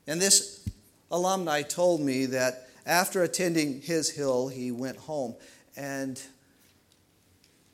And 0.07 0.21
this 0.21 0.69
alumni 1.11 1.63
told 1.63 2.01
me 2.01 2.27
that 2.27 2.69
after 2.87 3.23
attending 3.23 3.83
his 3.83 4.11
hill, 4.11 4.49
he 4.49 4.71
went 4.71 4.97
home. 4.97 5.35
And 5.79 6.21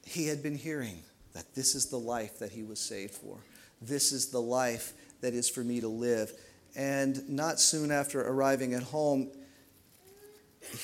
he 0.05 0.27
had 0.27 0.43
been 0.43 0.57
hearing 0.57 1.03
that 1.33 1.55
this 1.55 1.75
is 1.75 1.87
the 1.87 1.99
life 1.99 2.39
that 2.39 2.53
he 2.53 2.63
was 2.63 2.79
saved 2.79 3.15
for. 3.15 3.39
This 3.81 4.13
is 4.13 4.29
the 4.29 4.41
life 4.41 4.93
that 5.23 5.33
is 5.33 5.49
for 5.49 5.65
me 5.65 5.81
to 5.81 5.89
live. 5.89 6.31
And 6.77 7.27
not 7.31 7.59
soon 7.59 7.91
after 7.91 8.21
arriving 8.21 8.75
at 8.75 8.83
home, 8.83 9.31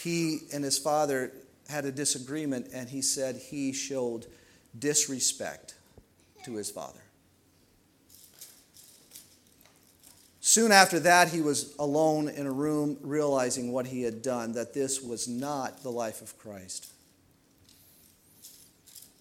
he 0.02 0.38
and 0.52 0.64
his 0.64 0.78
father 0.78 1.30
had 1.68 1.84
a 1.84 1.92
disagreement, 1.92 2.68
and 2.72 2.88
he 2.88 3.02
said 3.02 3.36
he 3.36 3.72
showed 3.74 4.26
disrespect 4.78 5.74
to 6.44 6.54
his 6.54 6.70
father. 6.70 7.00
Soon 10.40 10.72
after 10.72 10.98
that, 11.00 11.28
he 11.28 11.42
was 11.42 11.74
alone 11.78 12.28
in 12.28 12.46
a 12.46 12.52
room, 12.52 12.96
realizing 13.02 13.72
what 13.72 13.86
he 13.86 14.02
had 14.02 14.22
done, 14.22 14.52
that 14.52 14.72
this 14.72 15.02
was 15.02 15.28
not 15.28 15.82
the 15.82 15.90
life 15.90 16.22
of 16.22 16.36
Christ. 16.38 16.90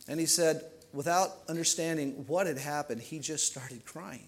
And 0.09 0.19
he 0.19 0.25
said, 0.25 0.65
without 0.91 1.37
understanding 1.47 2.25
what 2.25 2.47
had 2.47 2.57
happened, 2.57 2.99
he 2.99 3.19
just 3.19 3.45
started 3.45 3.85
crying. 3.85 4.27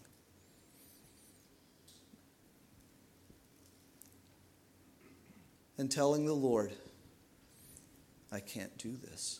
And 5.80 5.89
telling 5.89 6.28
the 6.28 6.34
Lord, 6.34 6.72
I 8.32 8.41
can't 8.41 8.78
do 8.78 8.96
this. 8.96 9.39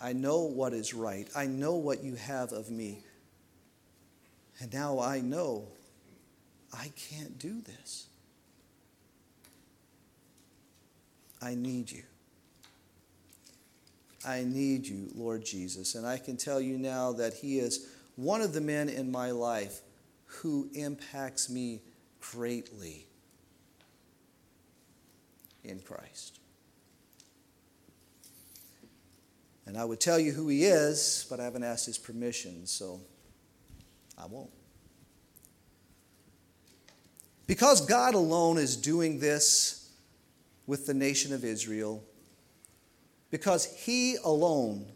I 0.00 0.12
know 0.12 0.42
what 0.42 0.72
is 0.72 0.94
right. 0.94 1.28
I 1.34 1.46
know 1.46 1.74
what 1.74 2.04
you 2.04 2.14
have 2.14 2.52
of 2.52 2.70
me. 2.70 3.02
And 4.60 4.72
now 4.72 5.00
I 5.00 5.20
know 5.20 5.66
I 6.72 6.92
can't 7.10 7.36
do 7.36 7.60
this. 7.62 8.06
I 11.42 11.56
need 11.56 11.90
you. 11.90 12.04
I 14.26 14.44
need 14.44 14.86
you, 14.86 15.08
Lord 15.14 15.44
Jesus. 15.44 15.94
And 15.94 16.06
I 16.06 16.18
can 16.18 16.36
tell 16.36 16.60
you 16.60 16.78
now 16.78 17.12
that 17.12 17.34
He 17.34 17.58
is 17.58 17.88
one 18.16 18.40
of 18.40 18.52
the 18.52 18.60
men 18.60 18.88
in 18.88 19.10
my 19.10 19.30
life 19.30 19.80
who 20.26 20.68
impacts 20.74 21.50
me 21.50 21.82
greatly 22.20 23.06
in 25.62 25.80
Christ. 25.80 26.38
And 29.66 29.78
I 29.78 29.84
would 29.84 30.00
tell 30.00 30.18
you 30.18 30.32
who 30.32 30.48
He 30.48 30.64
is, 30.64 31.26
but 31.28 31.40
I 31.40 31.44
haven't 31.44 31.64
asked 31.64 31.86
His 31.86 31.98
permission, 31.98 32.66
so 32.66 33.00
I 34.18 34.26
won't. 34.26 34.50
Because 37.46 37.84
God 37.84 38.14
alone 38.14 38.58
is 38.58 38.76
doing 38.76 39.18
this 39.18 39.90
with 40.66 40.86
the 40.86 40.94
nation 40.94 41.32
of 41.32 41.44
Israel, 41.44 42.02
because 43.34 43.64
He 43.84 44.14
alone 44.22 44.86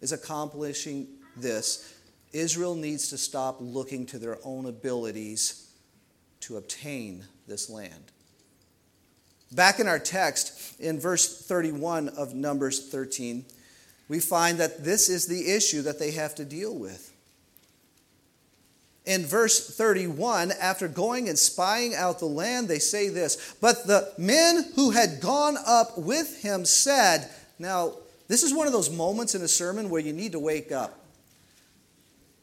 is 0.00 0.10
accomplishing 0.10 1.08
this, 1.36 1.94
Israel 2.32 2.74
needs 2.74 3.10
to 3.10 3.18
stop 3.18 3.58
looking 3.60 4.06
to 4.06 4.18
their 4.18 4.38
own 4.44 4.64
abilities 4.64 5.70
to 6.40 6.56
obtain 6.56 7.22
this 7.46 7.68
land. 7.68 8.12
Back 9.52 9.78
in 9.78 9.88
our 9.88 9.98
text, 9.98 10.80
in 10.80 10.98
verse 10.98 11.46
31 11.46 12.08
of 12.08 12.34
Numbers 12.34 12.88
13, 12.88 13.44
we 14.08 14.20
find 14.20 14.56
that 14.56 14.82
this 14.82 15.10
is 15.10 15.26
the 15.26 15.54
issue 15.54 15.82
that 15.82 15.98
they 15.98 16.12
have 16.12 16.34
to 16.36 16.46
deal 16.46 16.74
with 16.74 17.12
in 19.06 19.24
verse 19.24 19.76
31, 19.76 20.50
after 20.60 20.88
going 20.88 21.28
and 21.28 21.38
spying 21.38 21.94
out 21.94 22.18
the 22.18 22.26
land, 22.26 22.66
they 22.66 22.80
say 22.80 23.08
this 23.08 23.54
But 23.60 23.86
the 23.86 24.12
men 24.18 24.72
who 24.74 24.90
had 24.90 25.20
gone 25.20 25.56
up 25.64 25.96
with 25.96 26.42
him 26.42 26.64
said, 26.64 27.30
Now, 27.58 27.92
this 28.28 28.42
is 28.42 28.54
one 28.54 28.66
of 28.66 28.72
those 28.72 28.90
moments 28.90 29.34
in 29.34 29.42
a 29.42 29.48
sermon 29.48 29.88
where 29.88 30.00
you 30.00 30.12
need 30.12 30.32
to 30.32 30.38
wake 30.38 30.72
up. 30.72 31.04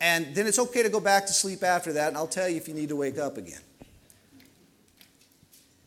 And 0.02 0.36
then 0.36 0.48
it's 0.48 0.60
okay 0.60 0.84
to 0.84 0.90
go 0.90 1.00
back 1.00 1.26
to 1.28 1.34
sleep 1.34 1.64
after 1.64 1.94
that, 1.94 2.10
and 2.10 2.18
I'll 2.18 2.28
tell 2.28 2.50
you 2.50 2.58
if 2.58 2.68
you 2.68 2.74
need 2.74 2.90
to 2.90 2.96
wake 2.96 3.18
up 3.18 3.38
again. 3.38 3.62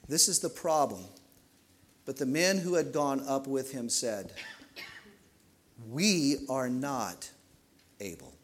This 0.09 0.29
is 0.29 0.39
the 0.39 0.49
problem. 0.49 1.05
But 2.05 2.17
the 2.17 2.27
men 2.27 2.59
who 2.59 2.75
had 2.75 2.93
gone 2.93 3.23
up 3.27 3.47
with 3.47 3.73
him 3.73 3.89
said, 3.89 4.33
We 5.91 6.37
are 6.49 6.69
not 6.69 7.31
able 8.01 8.37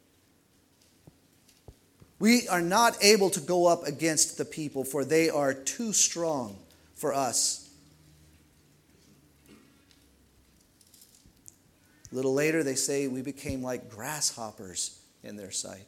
we 2.23 2.47
are 2.47 2.63
not 2.63 2.97
able 3.03 3.31
to 3.31 3.41
go 3.41 3.67
up 3.67 3.85
against 3.85 4.39
the 4.39 4.45
people, 4.45 4.85
for 4.85 5.05
they 5.05 5.29
are 5.29 5.53
too 5.53 5.93
strong 5.93 6.57
for 6.95 7.13
us. 7.13 7.62
A 12.13 12.15
little 12.15 12.35
later, 12.35 12.63
they 12.63 12.75
say 12.75 13.09
we 13.09 13.23
became 13.23 13.63
like 13.63 13.91
grasshoppers 13.91 15.01
in 15.25 15.37
their 15.37 15.51
sight. 15.51 15.87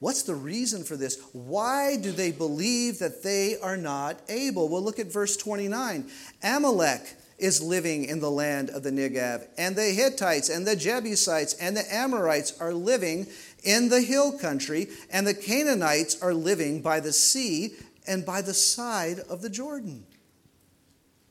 What's 0.00 0.22
the 0.22 0.34
reason 0.34 0.82
for 0.82 0.96
this? 0.96 1.20
Why 1.32 1.96
do 1.96 2.10
they 2.10 2.32
believe 2.32 2.98
that 2.98 3.22
they 3.22 3.58
are 3.60 3.76
not 3.76 4.18
able? 4.28 4.68
Well, 4.68 4.82
look 4.82 4.98
at 4.98 5.12
verse 5.12 5.36
29. 5.36 6.10
Amalek 6.42 7.16
is 7.38 7.62
living 7.62 8.06
in 8.06 8.20
the 8.20 8.30
land 8.30 8.70
of 8.70 8.82
the 8.82 8.90
Negev, 8.90 9.46
and 9.56 9.76
the 9.76 9.90
Hittites 9.90 10.48
and 10.48 10.66
the 10.66 10.76
Jebusites 10.76 11.54
and 11.54 11.76
the 11.76 11.94
Amorites 11.94 12.58
are 12.60 12.74
living 12.74 13.26
in 13.62 13.88
the 13.88 14.00
hill 14.00 14.36
country, 14.36 14.88
and 15.10 15.26
the 15.26 15.34
Canaanites 15.34 16.20
are 16.22 16.34
living 16.34 16.82
by 16.82 17.00
the 17.00 17.12
sea 17.12 17.74
and 18.06 18.26
by 18.26 18.42
the 18.42 18.54
side 18.54 19.20
of 19.28 19.42
the 19.42 19.50
Jordan. 19.50 20.04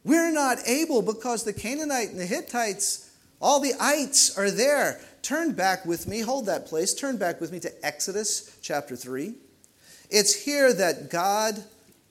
We're 0.03 0.31
not 0.31 0.59
able 0.65 1.01
because 1.01 1.43
the 1.43 1.53
Canaanite 1.53 2.09
and 2.09 2.19
the 2.19 2.25
Hittites, 2.25 3.12
all 3.41 3.59
the 3.59 3.73
ites 3.79 4.38
are 4.38 4.51
there. 4.51 4.99
Turn 5.21 5.53
back 5.53 5.85
with 5.85 6.07
me, 6.07 6.21
hold 6.21 6.45
that 6.45 6.65
place, 6.65 6.93
turn 6.93 7.17
back 7.17 7.41
with 7.41 7.51
me 7.51 7.59
to 7.59 7.85
Exodus 7.85 8.57
chapter 8.62 8.95
3. 8.95 9.33
It's 10.09 10.33
here 10.33 10.73
that 10.73 11.09
God 11.09 11.63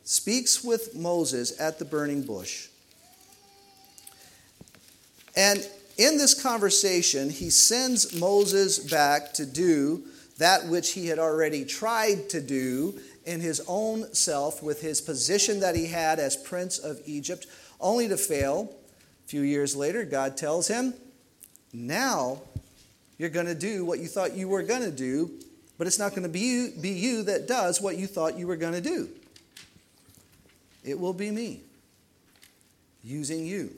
speaks 0.04 0.62
with 0.62 0.94
Moses 0.94 1.58
at 1.60 1.78
the 1.78 1.84
burning 1.84 2.22
bush. 2.22 2.68
And 5.36 5.66
in 5.96 6.16
this 6.16 6.40
conversation, 6.40 7.30
he 7.30 7.50
sends 7.50 8.18
Moses 8.18 8.78
back 8.78 9.32
to 9.34 9.46
do 9.46 10.04
that 10.38 10.66
which 10.66 10.92
he 10.92 11.08
had 11.08 11.18
already 11.18 11.64
tried 11.64 12.28
to 12.30 12.40
do 12.40 12.98
in 13.26 13.40
his 13.40 13.60
own 13.66 14.12
self 14.14 14.62
with 14.62 14.80
his 14.80 15.00
position 15.00 15.60
that 15.60 15.74
he 15.76 15.86
had 15.86 16.18
as 16.18 16.36
prince 16.36 16.78
of 16.78 17.00
Egypt, 17.04 17.46
only 17.80 18.08
to 18.08 18.16
fail. 18.16 18.74
A 19.24 19.28
few 19.28 19.42
years 19.42 19.76
later, 19.76 20.04
God 20.04 20.36
tells 20.36 20.68
him, 20.68 20.94
Now 21.72 22.42
you're 23.18 23.28
going 23.28 23.46
to 23.46 23.54
do 23.54 23.84
what 23.84 23.98
you 23.98 24.06
thought 24.06 24.34
you 24.34 24.48
were 24.48 24.62
going 24.62 24.82
to 24.82 24.90
do, 24.90 25.30
but 25.76 25.86
it's 25.86 25.98
not 25.98 26.10
going 26.10 26.22
to 26.22 26.28
be 26.28 26.40
you, 26.40 26.72
be 26.80 26.90
you 26.90 27.22
that 27.24 27.46
does 27.46 27.80
what 27.80 27.96
you 27.96 28.06
thought 28.06 28.38
you 28.38 28.46
were 28.46 28.56
going 28.56 28.74
to 28.74 28.80
do. 28.80 29.08
It 30.84 30.98
will 30.98 31.12
be 31.12 31.30
me 31.30 31.60
using 33.02 33.44
you. 33.44 33.74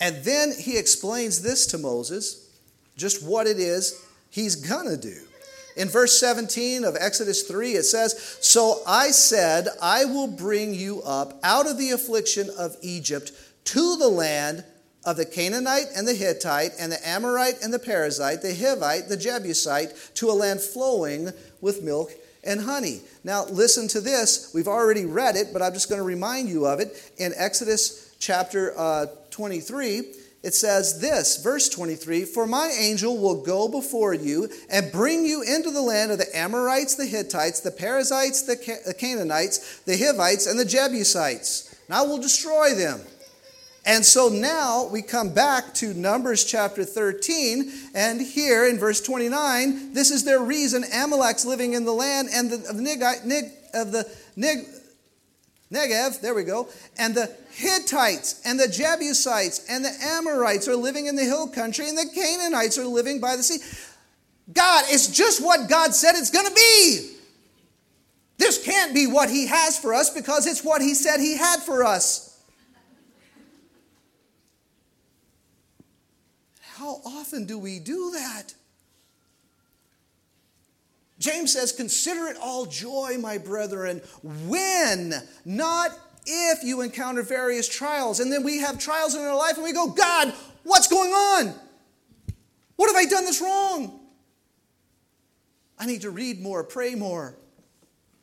And 0.00 0.24
then 0.24 0.52
he 0.52 0.78
explains 0.78 1.42
this 1.42 1.66
to 1.68 1.78
Moses, 1.78 2.50
just 2.96 3.24
what 3.24 3.46
it 3.46 3.58
is 3.58 4.04
he's 4.30 4.56
going 4.56 4.88
to 4.88 4.96
do. 4.96 5.20
In 5.76 5.88
verse 5.88 6.18
17 6.18 6.84
of 6.84 6.96
Exodus 6.98 7.42
3, 7.42 7.72
it 7.72 7.84
says, 7.84 8.38
So 8.40 8.82
I 8.86 9.10
said, 9.10 9.68
I 9.82 10.06
will 10.06 10.26
bring 10.26 10.74
you 10.74 11.02
up 11.02 11.38
out 11.42 11.68
of 11.68 11.76
the 11.76 11.90
affliction 11.90 12.48
of 12.58 12.76
Egypt 12.80 13.30
to 13.64 13.96
the 13.96 14.08
land 14.08 14.64
of 15.04 15.16
the 15.16 15.26
Canaanite 15.26 15.86
and 15.94 16.08
the 16.08 16.14
Hittite 16.14 16.72
and 16.80 16.90
the 16.90 17.08
Amorite 17.08 17.62
and 17.62 17.72
the 17.72 17.78
Perizzite, 17.78 18.40
the 18.40 18.54
Hivite, 18.54 19.08
the 19.08 19.16
Jebusite, 19.16 19.92
to 20.14 20.30
a 20.30 20.32
land 20.32 20.60
flowing 20.60 21.30
with 21.60 21.82
milk 21.82 22.10
and 22.42 22.60
honey. 22.62 23.02
Now, 23.22 23.44
listen 23.44 23.86
to 23.88 24.00
this. 24.00 24.52
We've 24.54 24.68
already 24.68 25.04
read 25.04 25.36
it, 25.36 25.48
but 25.52 25.62
I'm 25.62 25.74
just 25.74 25.88
going 25.88 26.00
to 26.00 26.06
remind 26.06 26.48
you 26.48 26.66
of 26.66 26.80
it. 26.80 27.12
In 27.18 27.32
Exodus 27.36 28.14
chapter 28.18 28.72
uh, 28.78 29.06
23, 29.30 30.04
it 30.46 30.54
says 30.54 31.00
this, 31.00 31.42
verse 31.42 31.68
23 31.68 32.24
For 32.24 32.46
my 32.46 32.72
angel 32.78 33.18
will 33.18 33.42
go 33.42 33.66
before 33.66 34.14
you 34.14 34.48
and 34.70 34.92
bring 34.92 35.26
you 35.26 35.42
into 35.42 35.72
the 35.72 35.82
land 35.82 36.12
of 36.12 36.18
the 36.18 36.36
Amorites, 36.36 36.94
the 36.94 37.04
Hittites, 37.04 37.58
the 37.58 37.72
Perizzites, 37.72 38.42
the 38.42 38.94
Canaanites, 38.96 39.80
the 39.80 39.96
Hivites, 39.96 40.46
and 40.46 40.56
the 40.56 40.64
Jebusites. 40.64 41.74
And 41.88 41.96
I 41.96 42.02
will 42.02 42.18
destroy 42.18 42.74
them. 42.74 43.00
And 43.84 44.04
so 44.04 44.28
now 44.28 44.88
we 44.88 45.02
come 45.02 45.34
back 45.34 45.74
to 45.74 45.92
Numbers 45.94 46.44
chapter 46.44 46.84
13, 46.84 47.72
and 47.96 48.20
here 48.20 48.68
in 48.68 48.78
verse 48.78 49.00
29, 49.00 49.94
this 49.94 50.12
is 50.12 50.22
their 50.22 50.40
reason 50.40 50.84
Amalek's 50.94 51.44
living 51.44 51.72
in 51.72 51.84
the 51.84 51.92
land 51.92 52.28
and 52.32 52.50
the, 52.50 52.68
of, 52.70 52.76
the 52.76 52.82
Nig, 52.82 53.00
Nig, 53.24 53.44
of 53.74 53.90
the 53.90 54.08
Nig, 54.36 54.58
Negev, 55.72 56.20
there 56.20 56.34
we 56.34 56.44
go, 56.44 56.68
and 56.96 57.14
the 57.14 57.34
Hittites 57.50 58.40
and 58.44 58.58
the 58.58 58.68
Jebusites 58.68 59.66
and 59.68 59.84
the 59.84 59.92
Amorites 60.00 60.68
are 60.68 60.76
living 60.76 61.06
in 61.06 61.16
the 61.16 61.24
hill 61.24 61.48
country, 61.48 61.88
and 61.88 61.98
the 61.98 62.08
Canaanites 62.14 62.78
are 62.78 62.86
living 62.86 63.20
by 63.20 63.34
the 63.36 63.42
sea. 63.42 63.58
God, 64.52 64.84
it's 64.88 65.08
just 65.08 65.44
what 65.44 65.68
God 65.68 65.92
said 65.92 66.14
it's 66.14 66.30
going 66.30 66.46
to 66.46 66.54
be. 66.54 67.16
This 68.38 68.62
can't 68.64 68.94
be 68.94 69.06
what 69.06 69.28
He 69.28 69.46
has 69.46 69.78
for 69.78 69.92
us 69.92 70.10
because 70.10 70.46
it's 70.46 70.62
what 70.62 70.82
He 70.82 70.94
said 70.94 71.18
He 71.18 71.36
had 71.36 71.60
for 71.60 71.82
us. 71.82 72.40
How 76.60 77.00
often 77.04 77.46
do 77.46 77.58
we 77.58 77.78
do 77.80 78.12
that? 78.12 78.54
James 81.18 81.52
says, 81.52 81.72
Consider 81.72 82.26
it 82.26 82.36
all 82.40 82.66
joy, 82.66 83.16
my 83.18 83.38
brethren, 83.38 84.02
when, 84.22 85.14
not 85.44 85.90
if 86.26 86.62
you 86.64 86.80
encounter 86.82 87.22
various 87.22 87.68
trials. 87.68 88.20
And 88.20 88.32
then 88.32 88.42
we 88.42 88.58
have 88.58 88.78
trials 88.78 89.14
in 89.14 89.22
our 89.22 89.36
life 89.36 89.54
and 89.54 89.64
we 89.64 89.72
go, 89.72 89.88
God, 89.88 90.34
what's 90.64 90.88
going 90.88 91.10
on? 91.10 91.54
What 92.76 92.88
have 92.88 92.96
I 92.96 93.04
done 93.06 93.24
that's 93.24 93.40
wrong? 93.40 94.00
I 95.78 95.86
need 95.86 96.02
to 96.02 96.10
read 96.10 96.40
more, 96.40 96.64
pray 96.64 96.94
more. 96.94 97.36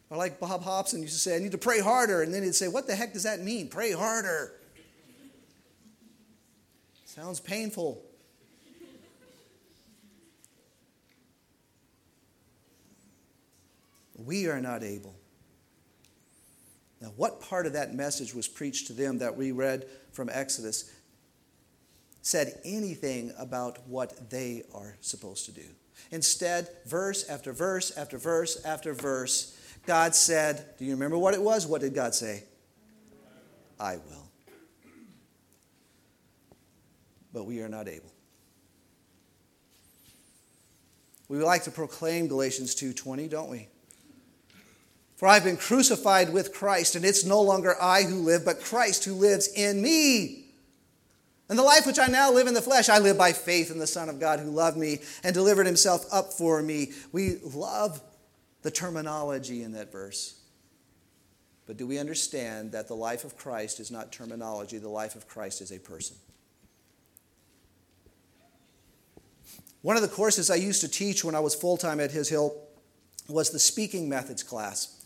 Or 0.09 0.17
like 0.17 0.39
Bob 0.39 0.63
Hobson 0.63 1.01
used 1.01 1.13
to 1.13 1.19
say, 1.19 1.35
I 1.35 1.39
need 1.39 1.53
to 1.53 1.57
pray 1.57 1.79
harder. 1.79 2.21
And 2.21 2.33
then 2.33 2.43
he'd 2.43 2.55
say, 2.55 2.67
What 2.67 2.87
the 2.87 2.95
heck 2.95 3.13
does 3.13 3.23
that 3.23 3.39
mean? 3.41 3.69
Pray 3.69 3.91
harder. 3.91 4.53
Sounds 7.05 7.39
painful. 7.39 8.03
We 14.15 14.47
are 14.47 14.61
not 14.61 14.83
able. 14.83 15.15
Now, 17.01 17.13
what 17.15 17.41
part 17.41 17.65
of 17.65 17.73
that 17.73 17.93
message 17.93 18.33
was 18.33 18.47
preached 18.47 18.87
to 18.87 18.93
them 18.93 19.17
that 19.17 19.35
we 19.35 19.51
read 19.51 19.85
from 20.11 20.29
Exodus 20.31 20.91
said 22.21 22.59
anything 22.63 23.33
about 23.37 23.85
what 23.87 24.29
they 24.29 24.63
are 24.73 24.95
supposed 25.01 25.45
to 25.45 25.51
do? 25.51 25.65
Instead, 26.11 26.69
verse 26.85 27.27
after 27.29 27.51
verse 27.51 27.91
after 27.97 28.17
verse 28.17 28.63
after 28.63 28.93
verse, 28.93 29.57
God 29.85 30.15
said, 30.15 30.65
Do 30.77 30.85
you 30.85 30.91
remember 30.91 31.17
what 31.17 31.33
it 31.33 31.41
was? 31.41 31.67
What 31.67 31.81
did 31.81 31.93
God 31.93 32.15
say? 32.15 32.43
I 33.79 33.97
will. 33.97 34.23
but 37.33 37.45
we 37.45 37.61
are 37.61 37.67
not 37.67 37.87
able. 37.87 38.11
We 41.27 41.39
like 41.39 41.63
to 41.63 41.71
proclaim 41.71 42.27
Galatians 42.27 42.75
2:20, 42.75 43.27
don't 43.27 43.49
we? 43.49 43.67
For 45.15 45.27
I've 45.27 45.43
been 45.43 45.57
crucified 45.57 46.33
with 46.33 46.53
Christ, 46.53 46.95
and 46.95 47.05
it's 47.05 47.25
no 47.25 47.41
longer 47.41 47.75
I 47.81 48.03
who 48.03 48.15
live, 48.15 48.43
but 48.43 48.61
Christ 48.61 49.05
who 49.05 49.13
lives 49.13 49.47
in 49.55 49.81
me. 49.81 50.45
And 51.49 51.59
the 51.59 51.63
life 51.63 51.85
which 51.85 51.99
I 51.99 52.07
now 52.07 52.31
live 52.31 52.47
in 52.47 52.53
the 52.53 52.61
flesh, 52.61 52.89
I 52.89 52.99
live 52.99 53.17
by 53.17 53.31
faith 53.31 53.69
in 53.69 53.77
the 53.77 53.87
Son 53.87 54.09
of 54.09 54.19
God 54.19 54.39
who 54.39 54.49
loved 54.49 54.77
me 54.77 54.99
and 55.23 55.33
delivered 55.33 55.65
himself 55.65 56.05
up 56.11 56.33
for 56.33 56.61
me. 56.61 56.91
We 57.11 57.37
love 57.43 58.01
the 58.63 58.71
terminology 58.71 59.61
in 59.61 59.73
that 59.73 59.91
verse. 59.91 60.39
But 61.65 61.77
do 61.77 61.85
we 61.85 61.99
understand 61.99 62.71
that 62.71 62.87
the 62.87 62.95
life 62.95 63.23
of 63.23 63.37
Christ 63.37 63.79
is 63.79 63.91
not 63.91 64.11
terminology? 64.11 64.77
The 64.77 64.89
life 64.89 65.15
of 65.15 65.27
Christ 65.27 65.61
is 65.61 65.71
a 65.71 65.79
person. 65.79 66.17
One 69.81 69.97
of 69.97 70.01
the 70.01 70.07
courses 70.07 70.49
I 70.49 70.55
used 70.55 70.81
to 70.81 70.87
teach 70.87 71.23
when 71.23 71.35
I 71.35 71.39
was 71.41 71.53
full 71.55 71.77
time 71.77 71.99
at 71.99 72.11
His 72.11 72.29
Hill 72.29 72.55
was 73.27 73.51
the 73.51 73.59
speaking 73.59 74.09
methods 74.09 74.41
class. 74.41 75.02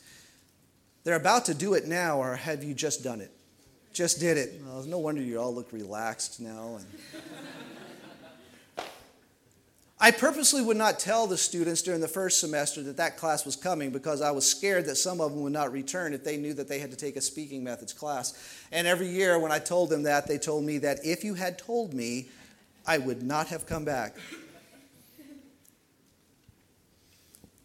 They're 1.07 1.15
about 1.15 1.45
to 1.45 1.53
do 1.53 1.73
it 1.73 1.87
now, 1.87 2.17
or 2.17 2.35
have 2.35 2.65
you 2.65 2.73
just 2.73 3.01
done 3.01 3.21
it? 3.21 3.31
Just 3.93 4.19
did 4.19 4.35
it. 4.35 4.61
Well, 4.65 4.83
no 4.83 4.99
wonder 4.99 5.21
you 5.21 5.39
all 5.39 5.55
look 5.55 5.71
relaxed 5.71 6.41
now. 6.41 6.79
I 10.01 10.11
purposely 10.11 10.61
would 10.61 10.75
not 10.75 10.99
tell 10.99 11.25
the 11.25 11.37
students 11.37 11.81
during 11.81 12.01
the 12.01 12.09
first 12.09 12.41
semester 12.41 12.83
that 12.83 12.97
that 12.97 13.15
class 13.15 13.45
was 13.45 13.55
coming 13.55 13.89
because 13.89 14.21
I 14.21 14.31
was 14.31 14.51
scared 14.51 14.85
that 14.87 14.97
some 14.97 15.21
of 15.21 15.31
them 15.31 15.43
would 15.43 15.53
not 15.53 15.71
return 15.71 16.13
if 16.13 16.25
they 16.25 16.35
knew 16.35 16.53
that 16.55 16.67
they 16.67 16.79
had 16.79 16.91
to 16.91 16.97
take 16.97 17.15
a 17.15 17.21
speaking 17.21 17.63
methods 17.63 17.93
class. 17.93 18.37
And 18.73 18.85
every 18.85 19.07
year 19.07 19.39
when 19.39 19.53
I 19.53 19.59
told 19.59 19.89
them 19.89 20.03
that, 20.03 20.27
they 20.27 20.37
told 20.37 20.65
me 20.65 20.77
that 20.79 21.05
if 21.05 21.23
you 21.23 21.35
had 21.35 21.57
told 21.57 21.93
me, 21.93 22.27
I 22.85 22.97
would 22.97 23.23
not 23.23 23.47
have 23.47 23.65
come 23.65 23.85
back. 23.85 24.17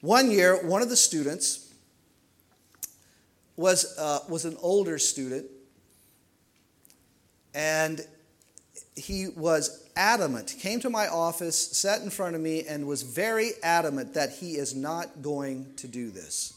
One 0.01 0.31
year, 0.31 0.65
one 0.65 0.81
of 0.81 0.89
the 0.89 0.97
students 0.97 1.62
was, 3.57 3.97
uh, 3.99 4.21
was 4.29 4.45
an 4.45 4.57
older 4.61 4.99
student, 4.99 5.47
and 7.55 8.01
he 8.97 9.29
was 9.29 9.89
adamant. 9.97 10.57
Came 10.59 10.81
to 10.81 10.91
my 10.91 11.09
office, 11.09 11.59
sat 11.77 12.03
in 12.03 12.11
front 12.11 12.35
of 12.35 12.41
me, 12.41 12.65
and 12.67 12.87
was 12.87 13.03
very 13.03 13.51
adamant 13.63 14.15
that 14.15 14.31
he 14.31 14.53
is 14.53 14.75
not 14.75 15.23
going 15.23 15.73
to 15.77 15.89
do 15.89 16.11
this. 16.11 16.55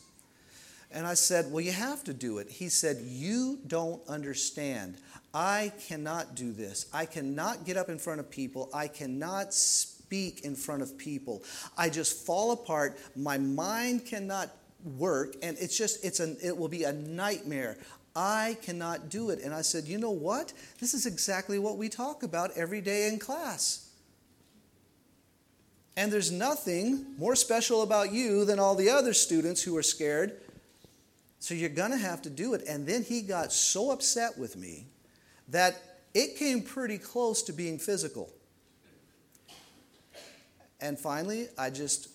And 0.91 1.05
I 1.05 1.13
said, 1.13 1.51
Well, 1.51 1.61
you 1.61 1.73
have 1.73 2.03
to 2.05 2.13
do 2.13 2.37
it. 2.37 2.49
He 2.49 2.69
said, 2.69 2.97
You 3.01 3.59
don't 3.67 4.01
understand. 4.07 4.97
I 5.33 5.73
cannot 5.87 6.35
do 6.35 6.53
this. 6.53 6.85
I 6.93 7.05
cannot 7.05 7.65
get 7.65 7.75
up 7.75 7.89
in 7.89 7.99
front 7.99 8.21
of 8.21 8.31
people. 8.31 8.69
I 8.73 8.87
cannot 8.87 9.53
speak 9.53 10.45
in 10.45 10.55
front 10.55 10.81
of 10.81 10.97
people. 10.97 11.43
I 11.77 11.89
just 11.89 12.25
fall 12.25 12.51
apart. 12.51 12.97
My 13.17 13.37
mind 13.37 14.05
cannot 14.05 14.49
work 14.85 15.35
and 15.41 15.57
it's 15.59 15.77
just 15.77 16.05
it's 16.05 16.19
an 16.19 16.37
it 16.43 16.55
will 16.55 16.67
be 16.67 16.83
a 16.83 16.93
nightmare. 16.93 17.77
I 18.15 18.57
cannot 18.61 19.09
do 19.09 19.29
it. 19.29 19.39
And 19.43 19.53
i 19.53 19.61
said 19.61 19.85
you 19.85 19.97
know 19.97 20.11
what? 20.11 20.53
This 20.79 20.93
is 20.93 21.05
exactly 21.05 21.59
what 21.59 21.77
we 21.77 21.89
talk 21.89 22.23
about 22.23 22.51
every 22.55 22.81
day 22.81 23.07
in 23.07 23.19
class. 23.19 23.89
And 25.97 26.11
there's 26.11 26.31
nothing 26.31 27.05
more 27.17 27.35
special 27.35 27.81
about 27.81 28.11
you 28.11 28.45
than 28.45 28.59
all 28.59 28.75
the 28.75 28.89
other 28.89 29.13
students 29.13 29.63
who 29.63 29.75
are 29.77 29.83
scared. 29.83 30.33
So 31.39 31.53
you're 31.53 31.69
going 31.69 31.91
to 31.91 31.97
have 31.97 32.21
to 32.23 32.29
do 32.29 32.53
it. 32.53 32.63
And 32.67 32.85
then 32.85 33.03
he 33.03 33.21
got 33.21 33.53
so 33.53 33.91
upset 33.91 34.37
with 34.37 34.57
me 34.57 34.87
that 35.49 35.99
it 36.13 36.37
came 36.37 36.61
pretty 36.61 36.97
close 36.97 37.43
to 37.43 37.53
being 37.53 37.79
physical. 37.79 38.31
And 40.81 40.99
finally 40.99 41.47
i 41.57 41.69
just 41.69 42.09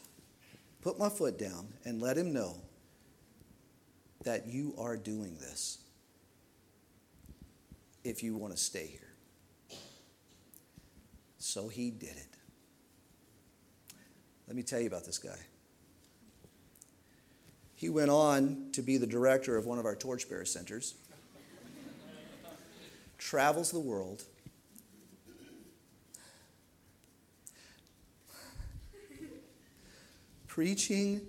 put 0.80 0.98
my 0.98 1.08
foot 1.08 1.38
down 1.38 1.68
and 1.84 2.00
let 2.00 2.16
him 2.16 2.32
know 2.32 2.56
that 4.24 4.46
you 4.46 4.74
are 4.78 4.96
doing 4.96 5.36
this 5.40 5.78
if 8.04 8.22
you 8.22 8.36
want 8.36 8.54
to 8.54 8.58
stay 8.58 8.86
here. 8.86 9.12
So 11.38 11.68
he 11.68 11.90
did 11.90 12.10
it. 12.10 12.28
Let 14.46 14.56
me 14.56 14.62
tell 14.62 14.80
you 14.80 14.86
about 14.86 15.04
this 15.04 15.18
guy. 15.18 15.38
He 17.74 17.88
went 17.88 18.10
on 18.10 18.68
to 18.72 18.82
be 18.82 18.98
the 18.98 19.06
director 19.06 19.56
of 19.56 19.64
one 19.64 19.78
of 19.78 19.86
our 19.86 19.96
torchbearer 19.96 20.44
centers, 20.44 20.96
travels 23.16 23.70
the 23.70 23.80
world, 23.80 24.24
preaching 30.60 31.22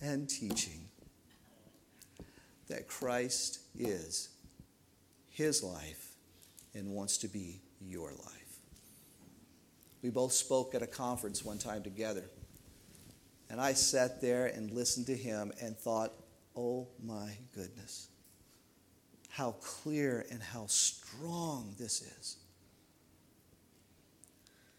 and 0.00 0.28
teaching 0.28 0.84
that 2.68 2.86
Christ 2.86 3.58
is 3.76 4.28
his 5.30 5.64
life 5.64 6.12
and 6.74 6.94
wants 6.94 7.18
to 7.18 7.26
be 7.26 7.60
your 7.80 8.12
life. 8.12 8.58
We 10.00 10.10
both 10.10 10.30
spoke 10.30 10.76
at 10.76 10.82
a 10.82 10.86
conference 10.86 11.44
one 11.44 11.58
time 11.58 11.82
together. 11.82 12.30
And 13.50 13.60
I 13.60 13.72
sat 13.72 14.20
there 14.20 14.46
and 14.46 14.70
listened 14.70 15.06
to 15.08 15.16
him 15.16 15.50
and 15.60 15.76
thought, 15.76 16.12
oh 16.54 16.86
my 17.04 17.36
goodness, 17.56 18.06
how 19.28 19.56
clear 19.60 20.24
and 20.30 20.40
how 20.40 20.66
strong 20.66 21.74
this 21.80 22.02
is. 22.02 22.36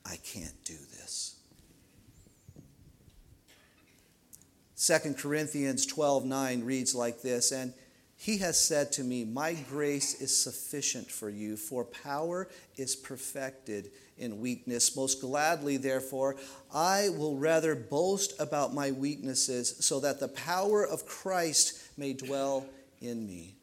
I 0.05 0.15
can't 0.23 0.63
do 0.63 0.77
this. 0.97 1.38
2 4.89 5.13
Corinthians 5.13 5.85
12 5.85 6.25
9 6.25 6.65
reads 6.65 6.95
like 6.95 7.21
this 7.21 7.51
And 7.51 7.73
he 8.17 8.39
has 8.39 8.59
said 8.59 8.91
to 8.93 9.03
me, 9.03 9.23
My 9.23 9.53
grace 9.53 10.19
is 10.19 10.35
sufficient 10.35 11.11
for 11.11 11.29
you, 11.29 11.57
for 11.57 11.85
power 11.85 12.47
is 12.75 12.95
perfected 12.95 13.91
in 14.17 14.41
weakness. 14.41 14.95
Most 14.95 15.21
gladly, 15.21 15.77
therefore, 15.77 16.37
I 16.73 17.09
will 17.09 17.37
rather 17.37 17.75
boast 17.75 18.33
about 18.39 18.73
my 18.73 18.89
weaknesses, 18.89 19.75
so 19.79 19.99
that 19.99 20.19
the 20.19 20.27
power 20.29 20.87
of 20.87 21.05
Christ 21.05 21.79
may 21.95 22.13
dwell 22.13 22.65
in 22.99 23.27
me. 23.27 23.57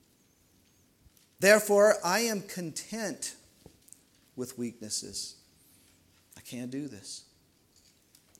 Therefore, 1.40 1.96
I 2.04 2.20
am 2.20 2.42
content 2.42 3.34
with 4.36 4.56
weaknesses. 4.56 5.34
I 6.36 6.40
can't 6.42 6.70
do 6.70 6.86
this. 6.86 7.24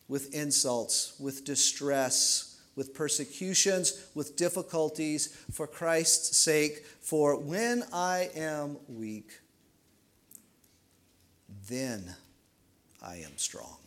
With 0.07 0.33
insults, 0.33 1.14
with 1.18 1.44
distress 1.44 2.53
with 2.77 2.95
persecutions, 2.95 4.07
with 4.15 4.37
difficulties 4.37 5.29
for 5.51 5.67
Christ's 5.67 6.37
sake. 6.37 6.85
For 7.01 7.37
when 7.37 7.83
I 7.93 8.31
am 8.37 8.77
weak, 8.87 9.41
then 11.69 12.15
I 13.03 13.17
am 13.17 13.37
strong. 13.37 13.79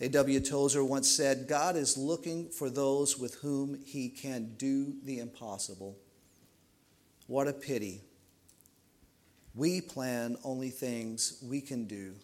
A.W. 0.00 0.40
Tozer 0.40 0.84
once 0.84 1.10
said, 1.10 1.48
God 1.48 1.76
is 1.76 1.96
looking 1.96 2.48
for 2.48 2.70
those 2.70 3.18
with 3.18 3.34
whom 3.36 3.78
he 3.84 4.08
can 4.08 4.54
do 4.56 4.94
the 5.04 5.18
impossible. 5.18 5.96
What 7.26 7.48
a 7.48 7.52
pity. 7.52 8.00
We 9.56 9.80
plan 9.80 10.36
only 10.44 10.70
things 10.70 11.42
we 11.42 11.60
can 11.60 11.86
do 11.86 12.14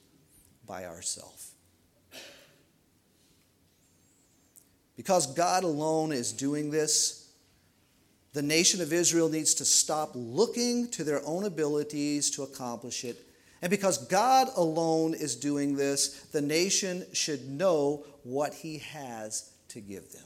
by 0.66 0.84
ourselves. 0.84 1.53
Because 4.96 5.26
God 5.34 5.64
alone 5.64 6.12
is 6.12 6.32
doing 6.32 6.70
this, 6.70 7.32
the 8.32 8.42
nation 8.42 8.80
of 8.80 8.92
Israel 8.92 9.28
needs 9.28 9.54
to 9.54 9.64
stop 9.64 10.10
looking 10.14 10.90
to 10.90 11.04
their 11.04 11.20
own 11.24 11.44
abilities 11.44 12.30
to 12.32 12.42
accomplish 12.42 13.04
it. 13.04 13.16
And 13.62 13.70
because 13.70 14.06
God 14.08 14.48
alone 14.56 15.14
is 15.14 15.36
doing 15.36 15.76
this, 15.76 16.24
the 16.32 16.42
nation 16.42 17.06
should 17.12 17.48
know 17.48 18.04
what 18.24 18.52
He 18.52 18.78
has 18.78 19.52
to 19.68 19.80
give 19.80 20.12
them. 20.12 20.24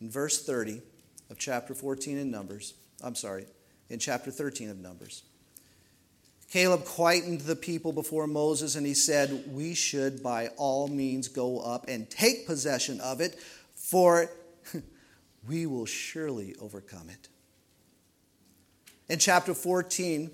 In 0.00 0.10
verse 0.10 0.44
30 0.44 0.80
of 1.28 1.38
chapter 1.38 1.74
14 1.74 2.18
in 2.18 2.30
Numbers, 2.30 2.74
I'm 3.02 3.16
sorry, 3.16 3.46
in 3.90 3.98
chapter 3.98 4.30
13 4.30 4.70
of 4.70 4.78
Numbers, 4.78 5.24
Caleb 6.50 6.84
quietened 6.84 7.42
the 7.42 7.56
people 7.56 7.92
before 7.92 8.26
Moses 8.26 8.74
and 8.74 8.86
he 8.86 8.94
said, 8.94 9.44
We 9.48 9.74
should 9.74 10.22
by 10.22 10.48
all 10.56 10.88
means 10.88 11.28
go 11.28 11.60
up 11.60 11.86
and 11.88 12.08
take 12.08 12.46
possession 12.46 13.00
of 13.00 13.20
it, 13.20 13.38
for 13.74 14.30
we 15.48 15.66
will 15.66 15.86
surely 15.86 16.54
overcome 16.60 17.10
it. 17.10 17.28
In 19.10 19.18
chapter 19.18 19.52
14, 19.52 20.30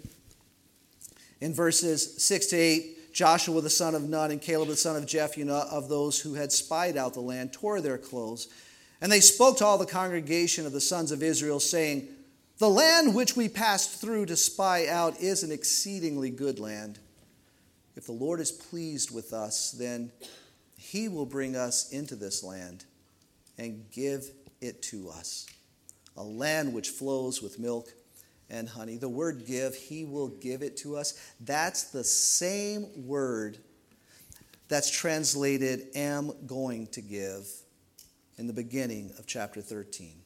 in 1.41 1.53
verses 1.53 2.23
6 2.23 2.47
to 2.47 2.57
8, 2.57 3.13
Joshua 3.13 3.61
the 3.61 3.71
son 3.71 3.95
of 3.95 4.09
Nun 4.09 4.31
and 4.31 4.41
Caleb 4.41 4.69
the 4.69 4.77
son 4.77 4.97
of 4.97 5.07
Jephunneh 5.07 5.69
of 5.73 5.89
those 5.89 6.21
who 6.21 6.35
had 6.35 6.53
spied 6.53 6.97
out 6.97 7.15
the 7.15 7.21
land 7.21 7.53
tore 7.53 7.81
their 7.81 7.99
clothes. 7.99 8.49
And 9.01 9.11
they 9.11 9.21
spoke 9.21 9.59
to 9.59 9.65
all 9.65 9.79
the 9.79 9.87
congregation 9.87 10.65
of 10.65 10.73
the 10.73 10.81
sons 10.81 11.13
of 11.13 11.23
Israel, 11.23 11.61
saying, 11.61 12.09
The 12.59 12.71
land 12.71 13.15
which 13.15 13.35
we 13.35 13.49
passed 13.49 14.01
through 14.01 14.27
to 14.27 14.37
spy 14.37 14.87
out 14.87 15.21
is 15.21 15.43
an 15.43 15.51
exceedingly 15.51 16.31
good 16.31 16.61
land. 16.61 17.01
If 17.97 18.07
the 18.07 18.13
Lord 18.13 18.41
is 18.41 18.53
pleased 18.53 19.11
with 19.11 19.33
us, 19.33 19.73
then 19.73 20.13
he 20.77 21.09
will 21.09 21.27
bring 21.27 21.57
us 21.57 21.91
into 21.91 22.15
this 22.15 22.45
land 22.45 22.85
and 23.59 23.91
give 23.91 24.31
it 24.61 24.83
to 24.83 25.09
us, 25.09 25.47
a 26.17 26.23
land 26.23 26.73
which 26.73 26.91
flows 26.91 27.43
with 27.43 27.59
milk 27.59 27.93
and 28.49 28.69
honey. 28.69 28.99
The 28.99 29.09
word 29.09 29.47
give, 29.47 29.75
he 29.75 30.05
will 30.05 30.29
give 30.29 30.63
it 30.63 30.77
to 30.79 30.97
us. 30.97 31.15
That's 31.41 31.85
the 31.85 32.05
same 32.05 32.87
word 33.07 33.59
that's 34.69 34.91
translated 34.91 35.89
am 35.97 36.33
going 36.47 36.87
to 36.89 37.01
give 37.01 37.49
in 38.39 38.47
the 38.47 38.53
beginning 38.53 39.13
of 39.19 39.27
chapter 39.27 39.61
13. 39.61 40.24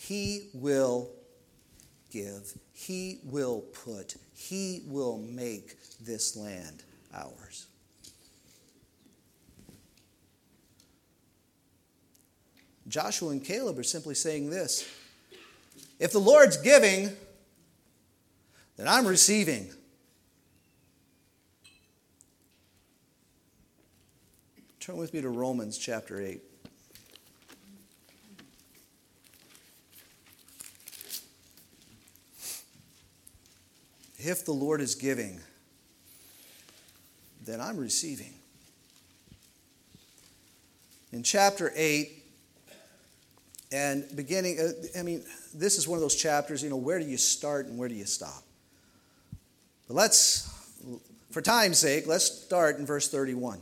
He 0.00 0.48
will 0.54 1.10
give, 2.10 2.54
He 2.72 3.20
will 3.22 3.60
put, 3.60 4.16
He 4.34 4.82
will 4.86 5.18
make 5.18 5.76
this 6.00 6.38
land 6.38 6.82
ours. 7.14 7.66
Joshua 12.88 13.28
and 13.28 13.44
Caleb 13.44 13.78
are 13.78 13.82
simply 13.82 14.14
saying 14.14 14.48
this 14.48 14.88
if 15.98 16.12
the 16.12 16.18
Lord's 16.18 16.56
giving, 16.56 17.10
then 18.78 18.88
I'm 18.88 19.06
receiving. 19.06 19.70
Turn 24.80 24.96
with 24.96 25.12
me 25.12 25.20
to 25.20 25.28
Romans 25.28 25.76
chapter 25.76 26.18
8. 26.22 26.49
If 34.22 34.44
the 34.44 34.52
Lord 34.52 34.80
is 34.80 34.94
giving, 34.94 35.40
then 37.44 37.60
I'm 37.60 37.76
receiving. 37.76 38.34
In 41.12 41.22
chapter 41.22 41.72
8, 41.74 42.20
and 43.72 44.04
beginning, 44.14 44.58
uh, 44.58 44.98
I 44.98 45.02
mean, 45.02 45.22
this 45.54 45.78
is 45.78 45.86
one 45.86 45.96
of 45.96 46.02
those 46.02 46.16
chapters, 46.16 46.62
you 46.62 46.70
know, 46.70 46.76
where 46.76 46.98
do 46.98 47.06
you 47.06 47.16
start 47.16 47.66
and 47.66 47.78
where 47.78 47.88
do 47.88 47.94
you 47.94 48.04
stop? 48.04 48.42
But 49.86 49.94
let's, 49.94 50.48
for 51.30 51.40
time's 51.40 51.78
sake, 51.78 52.06
let's 52.06 52.24
start 52.24 52.78
in 52.78 52.86
verse 52.86 53.08
31. 53.08 53.60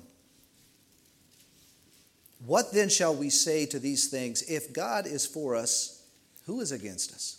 What 2.47 2.73
then 2.73 2.89
shall 2.89 3.15
we 3.15 3.31
say 3.31 3.67
to 3.67 3.79
these 3.79 4.09
things? 4.09 4.43
If 4.43 4.73
God 4.73 5.07
is 5.07 5.27
for 5.27 5.55
us, 5.55 6.03
who 6.47 6.61
is 6.61 6.73
against 6.73 7.13
us? 7.13 7.39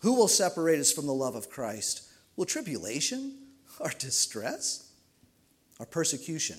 Who 0.00 0.14
will 0.14 0.28
separate 0.28 0.78
us 0.78 0.92
from 0.92 1.06
the 1.06 1.14
love 1.14 1.34
of 1.34 1.50
Christ? 1.50 2.02
Will 2.36 2.44
tribulation, 2.44 3.36
our 3.80 3.92
distress, 3.98 4.90
our 5.80 5.86
persecution, 5.86 6.58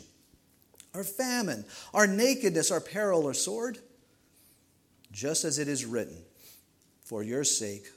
our 0.94 1.04
famine, 1.04 1.66
our 1.94 2.08
nakedness, 2.08 2.72
our 2.72 2.82
peril, 2.82 3.24
or 3.24 3.34
sword? 3.34 3.80
just 5.12 5.44
as 5.44 5.60
it 5.60 5.68
is 5.68 5.86
written, 5.86 6.18
For 7.04 7.24
your 7.24 7.44
sake, 7.44 7.88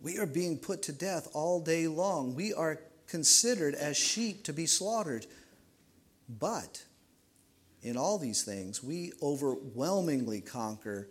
we 0.00 0.18
are 0.18 0.26
being 0.26 0.58
put 0.58 0.82
to 0.84 0.92
death 0.92 1.28
all 1.32 1.60
day 1.60 1.86
long. 1.86 2.34
We 2.34 2.54
are 2.54 2.80
considered 3.06 3.74
as 3.74 3.96
sheep 3.96 4.44
to 4.44 4.52
be 4.52 4.66
slaughtered. 4.66 5.26
But 6.28 6.84
in 7.82 7.96
all 7.96 8.18
these 8.18 8.44
things, 8.44 8.82
we 8.82 9.12
overwhelmingly 9.22 10.40
conquer 10.40 11.08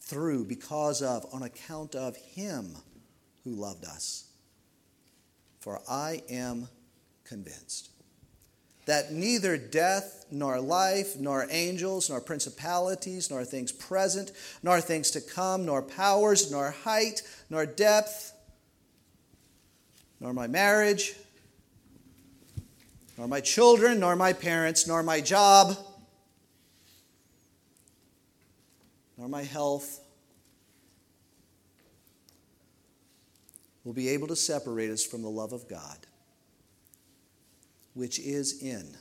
through, 0.00 0.44
because 0.44 1.00
of, 1.00 1.26
on 1.32 1.42
account 1.42 1.94
of 1.94 2.16
Him 2.16 2.76
who 3.44 3.50
loved 3.50 3.84
us. 3.84 4.24
For 5.60 5.80
I 5.88 6.22
am 6.28 6.68
convinced 7.24 7.90
that 8.86 9.12
neither 9.12 9.56
death, 9.56 10.26
nor 10.30 10.60
life, 10.60 11.16
nor 11.18 11.46
angels, 11.50 12.10
nor 12.10 12.20
principalities, 12.20 13.30
nor 13.30 13.44
things 13.44 13.72
present, 13.72 14.32
nor 14.62 14.80
things 14.80 15.10
to 15.12 15.20
come, 15.20 15.64
nor 15.64 15.80
powers, 15.80 16.50
nor 16.50 16.70
height, 16.70 17.22
nor 17.48 17.64
depth, 17.64 18.32
nor 20.20 20.34
my 20.34 20.46
marriage, 20.46 21.14
nor 23.16 23.26
my 23.26 23.40
children, 23.40 24.00
nor 24.00 24.16
my 24.16 24.32
parents, 24.32 24.86
nor 24.86 25.02
my 25.02 25.20
job, 25.20 25.76
nor 29.16 29.28
my 29.28 29.42
health 29.42 30.03
will 33.84 33.92
be 33.92 34.08
able 34.08 34.26
to 34.28 34.36
separate 34.36 34.90
us 34.90 35.04
from 35.04 35.22
the 35.22 35.30
love 35.30 35.52
of 35.52 35.68
God 35.68 35.98
which 37.94 38.18
is 38.18 38.60
in 38.60 38.96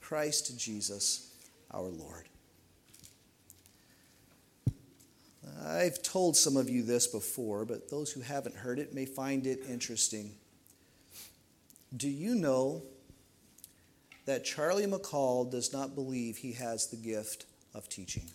Christ 0.00 0.58
Jesus 0.58 1.34
our 1.72 1.88
Lord. 1.88 2.28
I've 5.62 6.02
told 6.02 6.36
some 6.36 6.56
of 6.56 6.70
you 6.70 6.82
this 6.82 7.06
before, 7.06 7.64
but 7.64 7.90
those 7.90 8.10
who 8.12 8.20
haven't 8.20 8.54
heard 8.56 8.78
it 8.78 8.94
may 8.94 9.04
find 9.04 9.46
it 9.46 9.60
interesting. 9.68 10.32
Do 11.96 12.08
you 12.08 12.34
know 12.34 12.82
that 14.24 14.44
Charlie 14.44 14.86
McCall 14.86 15.50
does 15.50 15.72
not 15.72 15.94
believe 15.94 16.38
he 16.38 16.52
has 16.52 16.86
the 16.86 16.96
gift 16.96 17.46
of 17.74 17.88
teaching? 17.88 18.30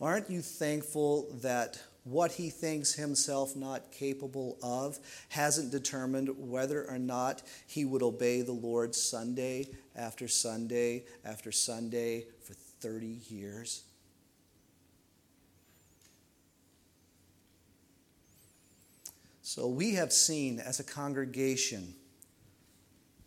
Aren't 0.00 0.30
you 0.30 0.40
thankful 0.40 1.28
that 1.42 1.78
what 2.04 2.32
he 2.32 2.48
thinks 2.48 2.94
himself 2.94 3.54
not 3.54 3.92
capable 3.92 4.56
of 4.62 4.98
hasn't 5.28 5.70
determined 5.70 6.30
whether 6.38 6.88
or 6.88 6.98
not 6.98 7.42
he 7.66 7.84
would 7.84 8.02
obey 8.02 8.40
the 8.40 8.52
Lord 8.52 8.94
Sunday 8.94 9.68
after 9.94 10.26
Sunday 10.26 11.04
after 11.24 11.52
Sunday 11.52 12.24
for 12.42 12.54
30 12.54 13.18
years? 13.28 13.82
So 19.42 19.68
we 19.68 19.94
have 19.96 20.12
seen 20.12 20.60
as 20.60 20.80
a 20.80 20.84
congregation 20.84 21.94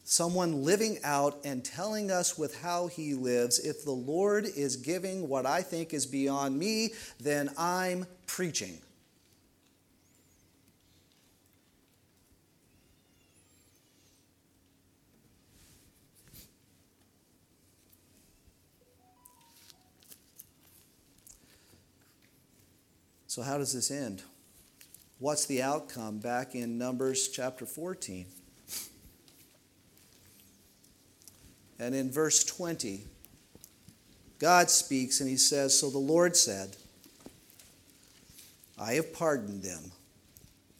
someone 0.03 0.63
living 0.63 0.99
out 1.03 1.39
and 1.45 1.63
telling 1.63 2.11
us 2.11 2.37
with 2.37 2.61
how 2.61 2.87
he 2.87 3.13
lives 3.13 3.59
if 3.59 3.83
the 3.83 3.91
Lord 3.91 4.45
is 4.45 4.75
giving 4.75 5.27
what 5.27 5.45
I 5.45 5.61
think 5.61 5.93
is 5.93 6.05
beyond 6.05 6.57
me, 6.57 6.93
then 7.19 7.49
I'm 7.57 8.05
preaching. 8.27 8.79
So, 23.27 23.41
how 23.41 23.57
does 23.57 23.73
this 23.73 23.89
end? 23.89 24.21
What's 25.17 25.47
the 25.47 25.63
outcome 25.63 26.19
back 26.19 26.53
in 26.53 26.77
Numbers 26.77 27.29
chapter 27.29 27.65
14? 27.65 28.27
And 31.83 31.93
in 31.93 32.09
verse 32.09 32.45
20, 32.45 33.03
God 34.39 34.69
speaks 34.69 35.19
and 35.19 35.29
he 35.29 35.35
says, 35.35 35.77
So 35.77 35.89
the 35.89 35.97
Lord 35.97 36.37
said, 36.37 36.77
I 38.79 38.93
have 38.93 39.11
pardoned 39.11 39.63
them 39.63 39.91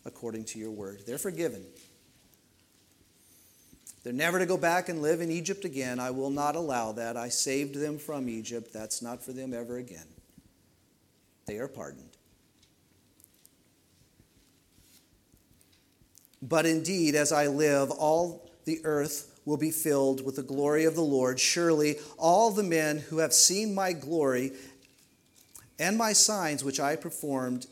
according 0.06 0.46
to 0.46 0.60
your 0.60 0.72
word. 0.72 1.02
They're 1.06 1.18
forgiven. 1.18 1.66
They're 4.04 4.14
never 4.14 4.40
to 4.40 4.46
go 4.46 4.56
back 4.56 4.88
and 4.88 5.02
live 5.02 5.20
in 5.20 5.30
Egypt 5.30 5.66
again. 5.66 6.00
I 6.00 6.12
will 6.12 6.30
not 6.30 6.56
allow 6.56 6.94
that. 6.94 7.18
I 7.18 7.28
saved 7.28 7.76
them 7.76 7.98
from 7.98 8.30
Egypt. 8.30 8.72
That's 8.72 9.02
not 9.02 9.22
for 9.22 9.34
them 9.34 9.54
ever 9.54 9.78
again. 9.78 10.08
They 11.48 11.58
are 11.58 11.68
pardoned. 11.68 12.16
But 16.42 16.66
indeed, 16.66 17.16
as 17.16 17.34
I 17.34 17.48
live, 17.48 17.92
all 17.92 18.50
the 18.64 18.80
earth 18.86 19.33
will 19.46 19.58
be 19.58 19.72
filled 19.72 20.26
with 20.26 20.36
the 20.36 20.44
glory 20.44 20.86
of 20.86 20.96
the 20.96 21.02
Lord. 21.02 21.40
Surely 21.40 21.96
all 22.18 22.52
the 22.52 22.64
men 22.64 23.00
who 23.00 23.18
have 23.18 23.34
seen 23.34 23.76
my 23.76 23.94
glory 23.94 24.54
and 25.80 25.98
my 25.98 26.14
signs 26.14 26.64
which 26.64 26.80
I 26.80 26.96
performed 26.96 27.68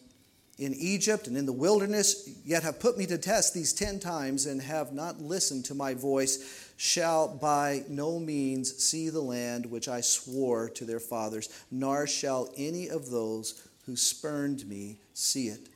in 0.57 0.75
Egypt 0.75 1.27
and 1.27 1.35
in 1.35 1.47
the 1.47 1.53
wilderness, 1.53 2.29
yet 2.45 2.61
have 2.61 2.79
put 2.79 2.95
me 2.95 3.07
to 3.07 3.17
test 3.17 3.53
these 3.53 3.73
ten 3.73 3.99
times 3.99 4.45
and 4.45 4.61
have 4.61 4.93
not 4.93 5.19
listened 5.19 5.65
to 5.65 5.73
my 5.73 5.95
voice, 5.95 6.71
shall 6.77 7.27
by 7.27 7.83
no 7.89 8.19
means 8.19 8.77
see 8.77 9.09
the 9.09 9.21
land 9.21 9.65
which 9.65 9.87
I 9.87 10.01
swore 10.01 10.69
to 10.69 10.85
their 10.85 10.99
fathers, 10.99 11.49
nor 11.71 12.05
shall 12.05 12.53
any 12.55 12.89
of 12.89 13.09
those 13.09 13.67
who 13.87 13.95
spurned 13.95 14.67
me 14.67 14.99
see 15.15 15.47
it. 15.47 15.67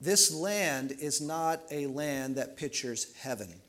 This 0.00 0.32
land 0.32 0.96
is 0.98 1.20
not 1.20 1.62
a 1.70 1.86
land 1.86 2.36
that 2.36 2.56
pictures 2.56 3.12
heaven. 3.18 3.60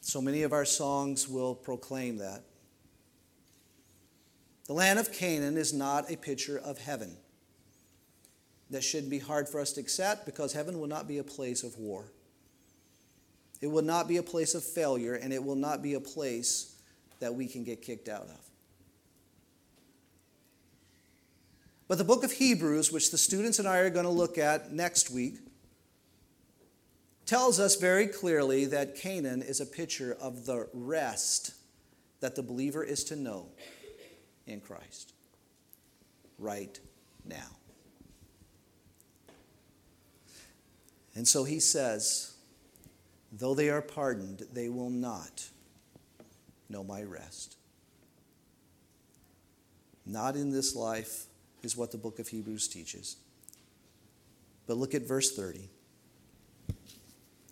So 0.00 0.20
many 0.20 0.42
of 0.42 0.52
our 0.52 0.64
songs 0.66 1.28
will 1.28 1.54
proclaim 1.54 2.18
that. 2.18 2.42
The 4.66 4.74
land 4.74 4.98
of 4.98 5.12
Canaan 5.12 5.56
is 5.56 5.72
not 5.72 6.10
a 6.10 6.16
picture 6.16 6.58
of 6.58 6.78
heaven. 6.78 7.16
That 8.70 8.84
shouldn't 8.84 9.10
be 9.10 9.18
hard 9.18 9.48
for 9.48 9.60
us 9.60 9.72
to 9.74 9.80
accept 9.80 10.26
because 10.26 10.52
heaven 10.52 10.78
will 10.78 10.86
not 10.86 11.08
be 11.08 11.18
a 11.18 11.24
place 11.24 11.62
of 11.62 11.78
war. 11.78 12.04
It 13.60 13.68
will 13.68 13.82
not 13.82 14.08
be 14.08 14.16
a 14.16 14.22
place 14.22 14.54
of 14.54 14.64
failure, 14.64 15.14
and 15.14 15.32
it 15.32 15.42
will 15.42 15.56
not 15.56 15.82
be 15.82 15.94
a 15.94 16.00
place 16.00 16.76
that 17.20 17.34
we 17.34 17.46
can 17.46 17.64
get 17.64 17.80
kicked 17.80 18.08
out 18.08 18.24
of. 18.24 18.51
But 21.88 21.98
the 21.98 22.04
book 22.04 22.24
of 22.24 22.32
Hebrews, 22.32 22.90
which 22.90 23.10
the 23.10 23.18
students 23.18 23.58
and 23.58 23.68
I 23.68 23.78
are 23.78 23.90
going 23.90 24.04
to 24.04 24.10
look 24.10 24.38
at 24.38 24.72
next 24.72 25.10
week, 25.10 25.38
tells 27.26 27.60
us 27.60 27.76
very 27.76 28.06
clearly 28.06 28.64
that 28.66 28.96
Canaan 28.96 29.42
is 29.42 29.60
a 29.60 29.66
picture 29.66 30.16
of 30.20 30.46
the 30.46 30.68
rest 30.72 31.54
that 32.20 32.34
the 32.34 32.42
believer 32.42 32.84
is 32.84 33.04
to 33.04 33.16
know 33.16 33.48
in 34.46 34.60
Christ 34.60 35.12
right 36.38 36.78
now. 37.24 37.56
And 41.14 41.28
so 41.28 41.44
he 41.44 41.60
says, 41.60 42.34
though 43.30 43.54
they 43.54 43.68
are 43.68 43.82
pardoned, 43.82 44.46
they 44.52 44.68
will 44.68 44.90
not 44.90 45.48
know 46.68 46.82
my 46.82 47.02
rest. 47.02 47.56
Not 50.06 50.36
in 50.36 50.50
this 50.50 50.74
life 50.74 51.26
is 51.62 51.76
what 51.76 51.92
the 51.92 51.98
book 51.98 52.18
of 52.18 52.28
Hebrews 52.28 52.68
teaches. 52.68 53.16
But 54.66 54.76
look 54.76 54.94
at 54.94 55.02
verse 55.02 55.34
30. 55.34 55.68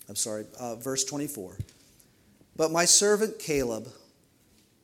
I'm 0.08 0.16
sorry, 0.16 0.44
uh, 0.58 0.76
verse 0.76 1.04
24. 1.04 1.56
But 2.56 2.72
my 2.72 2.84
servant 2.84 3.38
Caleb, 3.38 3.88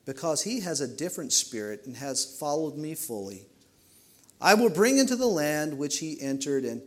because 0.05 0.43
he 0.43 0.61
has 0.61 0.79
a 0.79 0.87
different 0.87 1.33
spirit 1.33 1.85
and 1.85 1.97
has 1.97 2.37
followed 2.39 2.77
me 2.77 2.95
fully. 2.95 3.45
I 4.39 4.53
will 4.53 4.69
bring 4.69 4.97
into 4.97 5.15
the 5.15 5.27
land 5.27 5.77
which 5.77 5.99
he 5.99 6.19
entered, 6.21 6.63
and 6.63 6.81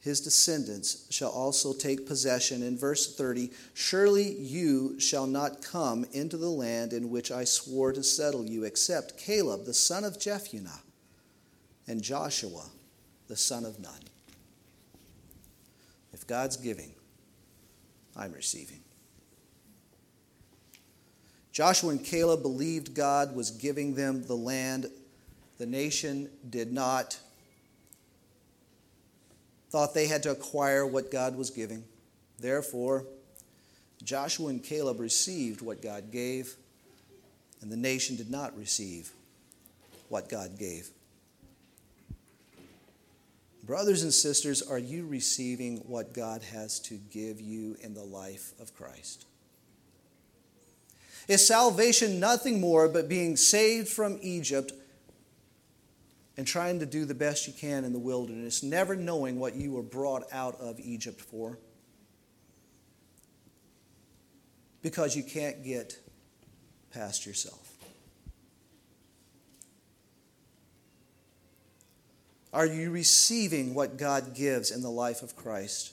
his 0.00 0.20
descendants 0.20 1.06
shall 1.10 1.30
also 1.30 1.72
take 1.72 2.06
possession. 2.06 2.62
In 2.62 2.78
verse 2.78 3.14
30, 3.16 3.50
surely 3.74 4.32
you 4.34 4.98
shall 4.98 5.26
not 5.26 5.62
come 5.62 6.06
into 6.12 6.36
the 6.36 6.50
land 6.50 6.92
in 6.92 7.10
which 7.10 7.30
I 7.30 7.44
swore 7.44 7.92
to 7.92 8.02
settle 8.02 8.46
you, 8.46 8.64
except 8.64 9.18
Caleb, 9.18 9.66
the 9.66 9.74
son 9.74 10.04
of 10.04 10.18
Jephunneh, 10.18 10.80
and 11.86 12.02
Joshua, 12.02 12.64
the 13.28 13.36
son 13.36 13.64
of 13.64 13.78
Nun. 13.78 13.92
If 16.12 16.26
God's 16.26 16.56
giving, 16.56 16.92
I'm 18.16 18.32
receiving. 18.32 18.80
Joshua 21.52 21.90
and 21.90 22.04
Caleb 22.04 22.42
believed 22.42 22.94
God 22.94 23.34
was 23.34 23.50
giving 23.50 23.94
them 23.94 24.24
the 24.24 24.34
land. 24.34 24.86
The 25.58 25.66
nation 25.66 26.28
did 26.50 26.72
not. 26.72 27.18
Thought 29.70 29.94
they 29.94 30.06
had 30.06 30.22
to 30.24 30.30
acquire 30.30 30.86
what 30.86 31.10
God 31.10 31.36
was 31.36 31.50
giving. 31.50 31.84
Therefore, 32.40 33.06
Joshua 34.02 34.48
and 34.48 34.62
Caleb 34.62 35.00
received 35.00 35.62
what 35.62 35.80
God 35.80 36.10
gave, 36.10 36.54
and 37.60 37.70
the 37.70 37.76
nation 37.76 38.16
did 38.16 38.30
not 38.30 38.56
receive 38.56 39.12
what 40.08 40.28
God 40.28 40.58
gave. 40.58 40.90
Brothers 43.64 44.02
and 44.02 44.12
sisters, 44.12 44.60
are 44.60 44.78
you 44.78 45.06
receiving 45.06 45.78
what 45.86 46.12
God 46.12 46.42
has 46.42 46.78
to 46.80 46.96
give 47.10 47.40
you 47.40 47.76
in 47.80 47.94
the 47.94 48.02
life 48.02 48.52
of 48.60 48.74
Christ? 48.74 49.24
Is 51.28 51.46
salvation 51.46 52.20
nothing 52.20 52.60
more 52.60 52.88
but 52.88 53.08
being 53.08 53.36
saved 53.36 53.88
from 53.88 54.18
Egypt 54.20 54.72
and 56.36 56.46
trying 56.46 56.80
to 56.80 56.86
do 56.86 57.06
the 57.06 57.14
best 57.14 57.46
you 57.46 57.54
can 57.54 57.84
in 57.84 57.94
the 57.94 57.98
wilderness, 57.98 58.62
never 58.62 58.94
knowing 58.94 59.38
what 59.38 59.54
you 59.54 59.72
were 59.72 59.82
brought 59.82 60.24
out 60.30 60.60
of 60.60 60.78
Egypt 60.78 61.22
for? 61.22 61.58
Because 64.82 65.16
you 65.16 65.22
can't 65.22 65.64
get 65.64 65.98
past 66.92 67.24
yourself. 67.24 67.63
Are 72.54 72.66
you 72.66 72.92
receiving 72.92 73.74
what 73.74 73.96
God 73.96 74.32
gives 74.32 74.70
in 74.70 74.80
the 74.80 74.90
life 74.90 75.22
of 75.22 75.34
Christ? 75.34 75.92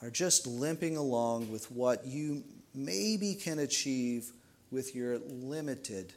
Are 0.00 0.08
just 0.08 0.46
limping 0.46 0.96
along 0.96 1.50
with 1.50 1.68
what 1.72 2.06
you 2.06 2.44
maybe 2.76 3.34
can 3.34 3.58
achieve 3.58 4.30
with 4.70 4.94
your 4.94 5.18
limited 5.18 6.12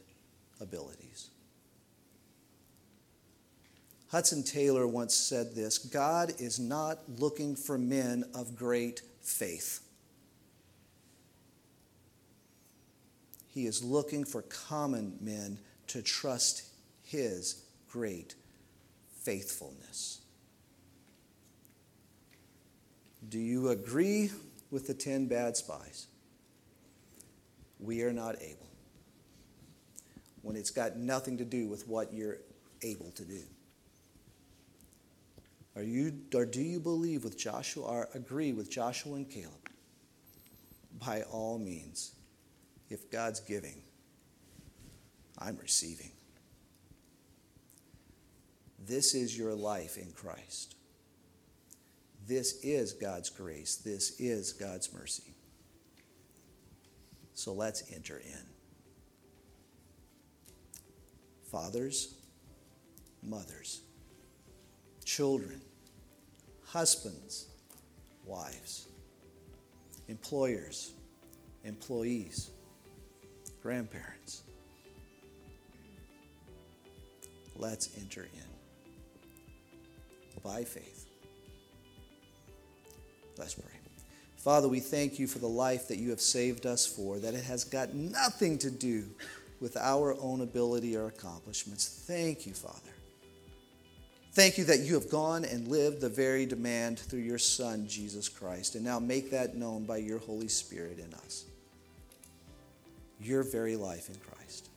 abilities. 0.60 1.28
Hudson 4.12 4.44
Taylor 4.44 4.86
once 4.86 5.12
said 5.12 5.56
this 5.56 5.76
God 5.76 6.32
is 6.38 6.60
not 6.60 7.00
looking 7.18 7.56
for 7.56 7.76
men 7.76 8.22
of 8.32 8.54
great 8.54 9.02
faith. 9.22 9.80
He 13.48 13.66
is 13.66 13.82
looking 13.82 14.24
for 14.24 14.42
common 14.42 15.18
men 15.20 15.58
to 15.88 16.00
trust 16.00 16.68
his 17.02 17.64
great 17.88 18.36
faithfulness. 19.24 20.20
Do 23.28 23.38
you 23.38 23.70
agree 23.70 24.30
with 24.70 24.86
the 24.86 24.94
10 24.94 25.26
bad 25.26 25.56
spies? 25.56 26.06
we 27.84 28.02
are 28.02 28.12
not 28.12 28.36
able. 28.40 28.66
When 30.42 30.56
it's 30.56 30.70
got 30.70 30.96
nothing 30.96 31.38
to 31.38 31.44
do 31.44 31.68
with 31.68 31.86
what 31.88 32.12
you're 32.12 32.38
able 32.82 33.10
to 33.12 33.24
do. 33.24 33.40
Are 35.76 35.82
you, 35.82 36.20
or 36.34 36.46
do 36.46 36.62
you 36.62 36.78
believe 36.80 37.24
with 37.24 37.36
Joshua, 37.36 37.84
or 37.84 38.08
agree 38.14 38.52
with 38.52 38.70
Joshua 38.70 39.14
and 39.16 39.28
Caleb? 39.28 39.70
By 41.00 41.22
all 41.22 41.58
means, 41.58 42.12
if 42.90 43.10
God's 43.10 43.40
giving, 43.40 43.82
I'm 45.38 45.56
receiving. 45.56 46.12
This 48.86 49.14
is 49.14 49.36
your 49.36 49.54
life 49.54 49.96
in 49.96 50.12
Christ. 50.12 50.74
This 52.26 52.60
is 52.62 52.92
God's 52.92 53.30
grace. 53.30 53.76
This 53.76 54.18
is 54.20 54.52
God's 54.52 54.92
mercy. 54.92 55.34
So 57.34 57.52
let's 57.52 57.92
enter 57.94 58.18
in. 58.18 58.46
Fathers, 61.50 62.14
mothers, 63.22 63.80
children, 65.04 65.60
husbands, 66.64 67.46
wives, 68.26 68.86
employers, 70.08 70.92
employees, 71.64 72.50
grandparents. 73.62 74.42
Let's 77.56 77.88
enter 77.98 78.22
in 78.22 78.53
by 80.44 80.62
faith. 80.62 81.06
Let's 83.36 83.54
pray. 83.54 83.64
Father, 84.36 84.68
we 84.68 84.78
thank 84.78 85.18
you 85.18 85.26
for 85.26 85.38
the 85.38 85.48
life 85.48 85.88
that 85.88 85.96
you 85.96 86.10
have 86.10 86.20
saved 86.20 86.66
us 86.66 86.86
for, 86.86 87.18
that 87.18 87.32
it 87.32 87.44
has 87.44 87.64
got 87.64 87.94
nothing 87.94 88.58
to 88.58 88.70
do 88.70 89.06
with 89.58 89.76
our 89.78 90.14
own 90.20 90.42
ability 90.42 90.96
or 90.96 91.06
accomplishments. 91.06 92.04
Thank 92.06 92.46
you, 92.46 92.52
Father. 92.52 92.90
Thank 94.32 94.58
you 94.58 94.64
that 94.64 94.80
you 94.80 94.94
have 94.94 95.08
gone 95.08 95.44
and 95.44 95.68
lived 95.68 96.00
the 96.00 96.08
very 96.10 96.44
demand 96.44 96.98
through 96.98 97.20
your 97.20 97.38
Son, 97.38 97.88
Jesus 97.88 98.28
Christ, 98.28 98.74
and 98.74 98.84
now 98.84 98.98
make 98.98 99.30
that 99.30 99.56
known 99.56 99.84
by 99.84 99.96
your 99.96 100.18
Holy 100.18 100.48
Spirit 100.48 100.98
in 100.98 101.14
us. 101.14 101.44
Your 103.20 103.44
very 103.44 103.76
life 103.76 104.10
in 104.10 104.16
Christ. 104.16 104.68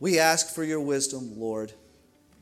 We 0.00 0.18
ask 0.18 0.54
for 0.54 0.64
your 0.64 0.80
wisdom, 0.80 1.38
Lord, 1.38 1.72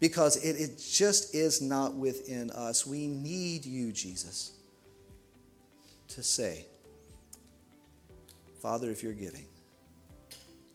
because 0.00 0.36
it, 0.44 0.60
it 0.60 0.78
just 0.78 1.34
is 1.34 1.62
not 1.62 1.94
within 1.94 2.50
us. 2.50 2.86
We 2.86 3.06
need 3.06 3.64
you, 3.64 3.92
Jesus 3.92 4.56
to 6.08 6.22
say, 6.22 6.64
Father, 8.62 8.90
if 8.90 9.02
you're 9.02 9.12
giving, 9.12 9.46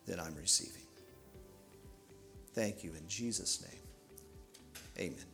then 0.06 0.20
I'm 0.20 0.36
receiving. 0.36 0.84
Thank 2.54 2.84
you 2.84 2.92
in 2.92 3.08
Jesus' 3.08 3.62
name. 3.62 3.82
Amen. 5.00 5.26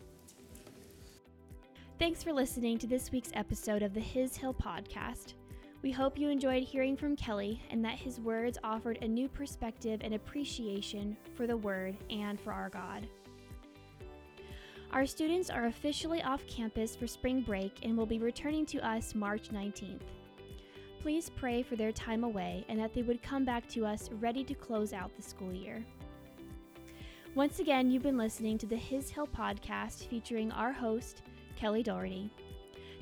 Thanks 1.99 2.23
for 2.23 2.31
listening 2.31 2.77
to 2.77 2.87
this 2.87 3.11
week's 3.11 3.31
episode 3.33 3.81
of 3.81 3.93
the 3.93 3.99
His 3.99 4.37
Hill 4.37 4.53
podcast. 4.53 5.33
We 5.81 5.91
hope 5.91 6.17
you 6.17 6.29
enjoyed 6.29 6.63
hearing 6.63 6.95
from 6.95 7.15
Kelly 7.15 7.61
and 7.69 7.83
that 7.83 7.97
his 7.97 8.19
words 8.19 8.57
offered 8.63 8.99
a 9.01 9.07
new 9.07 9.27
perspective 9.27 10.01
and 10.03 10.13
appreciation 10.13 11.17
for 11.35 11.47
the 11.47 11.57
Word 11.57 11.97
and 12.09 12.39
for 12.39 12.53
our 12.53 12.69
God. 12.69 13.07
Our 14.91 15.05
students 15.05 15.49
are 15.49 15.65
officially 15.65 16.23
off 16.23 16.47
campus 16.47 16.95
for 16.95 17.07
spring 17.07 17.41
break 17.41 17.79
and 17.83 17.97
will 17.97 18.05
be 18.05 18.19
returning 18.19 18.65
to 18.67 18.79
us 18.79 19.13
March 19.13 19.49
19th. 19.49 20.01
Please 21.01 21.29
pray 21.29 21.61
for 21.61 21.75
their 21.75 21.91
time 21.91 22.23
away 22.23 22.65
and 22.69 22.79
that 22.79 22.93
they 22.93 23.01
would 23.01 23.21
come 23.21 23.43
back 23.43 23.67
to 23.69 23.85
us 23.85 24.09
ready 24.19 24.43
to 24.45 24.53
close 24.53 24.93
out 24.93 25.15
the 25.15 25.21
school 25.21 25.53
year. 25.53 25.85
Once 27.35 27.59
again, 27.59 27.91
you've 27.91 28.01
been 28.01 28.17
listening 28.17 28.57
to 28.57 28.65
the 28.65 28.77
His 28.77 29.09
Hill 29.09 29.27
podcast 29.27 30.07
featuring 30.07 30.51
our 30.53 30.71
host, 30.71 31.21
Kelly 31.55 31.83
Doherty. 31.83 32.31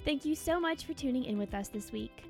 Thank 0.04 0.26
you 0.26 0.36
so 0.36 0.60
much 0.60 0.86
for 0.86 0.94
tuning 0.94 1.24
in 1.24 1.38
with 1.38 1.54
us 1.54 1.70
this 1.70 1.92
week. 1.92 2.26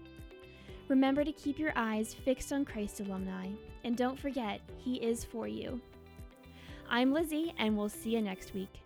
Remember 0.87 1.23
to 1.23 1.31
keep 1.31 1.57
your 1.57 1.73
eyes 1.75 2.13
fixed 2.13 2.53
on 2.53 2.63
Christ 2.63 2.99
alumni, 2.99 3.47
and 3.83 3.97
don't 3.97 4.19
forget, 4.19 4.61
He 4.77 4.97
is 4.97 5.23
for 5.23 5.47
you. 5.47 5.81
I'm 6.89 7.11
Lizzie, 7.11 7.53
and 7.57 7.75
we'll 7.75 7.89
see 7.89 8.11
you 8.11 8.21
next 8.21 8.53
week. 8.53 8.84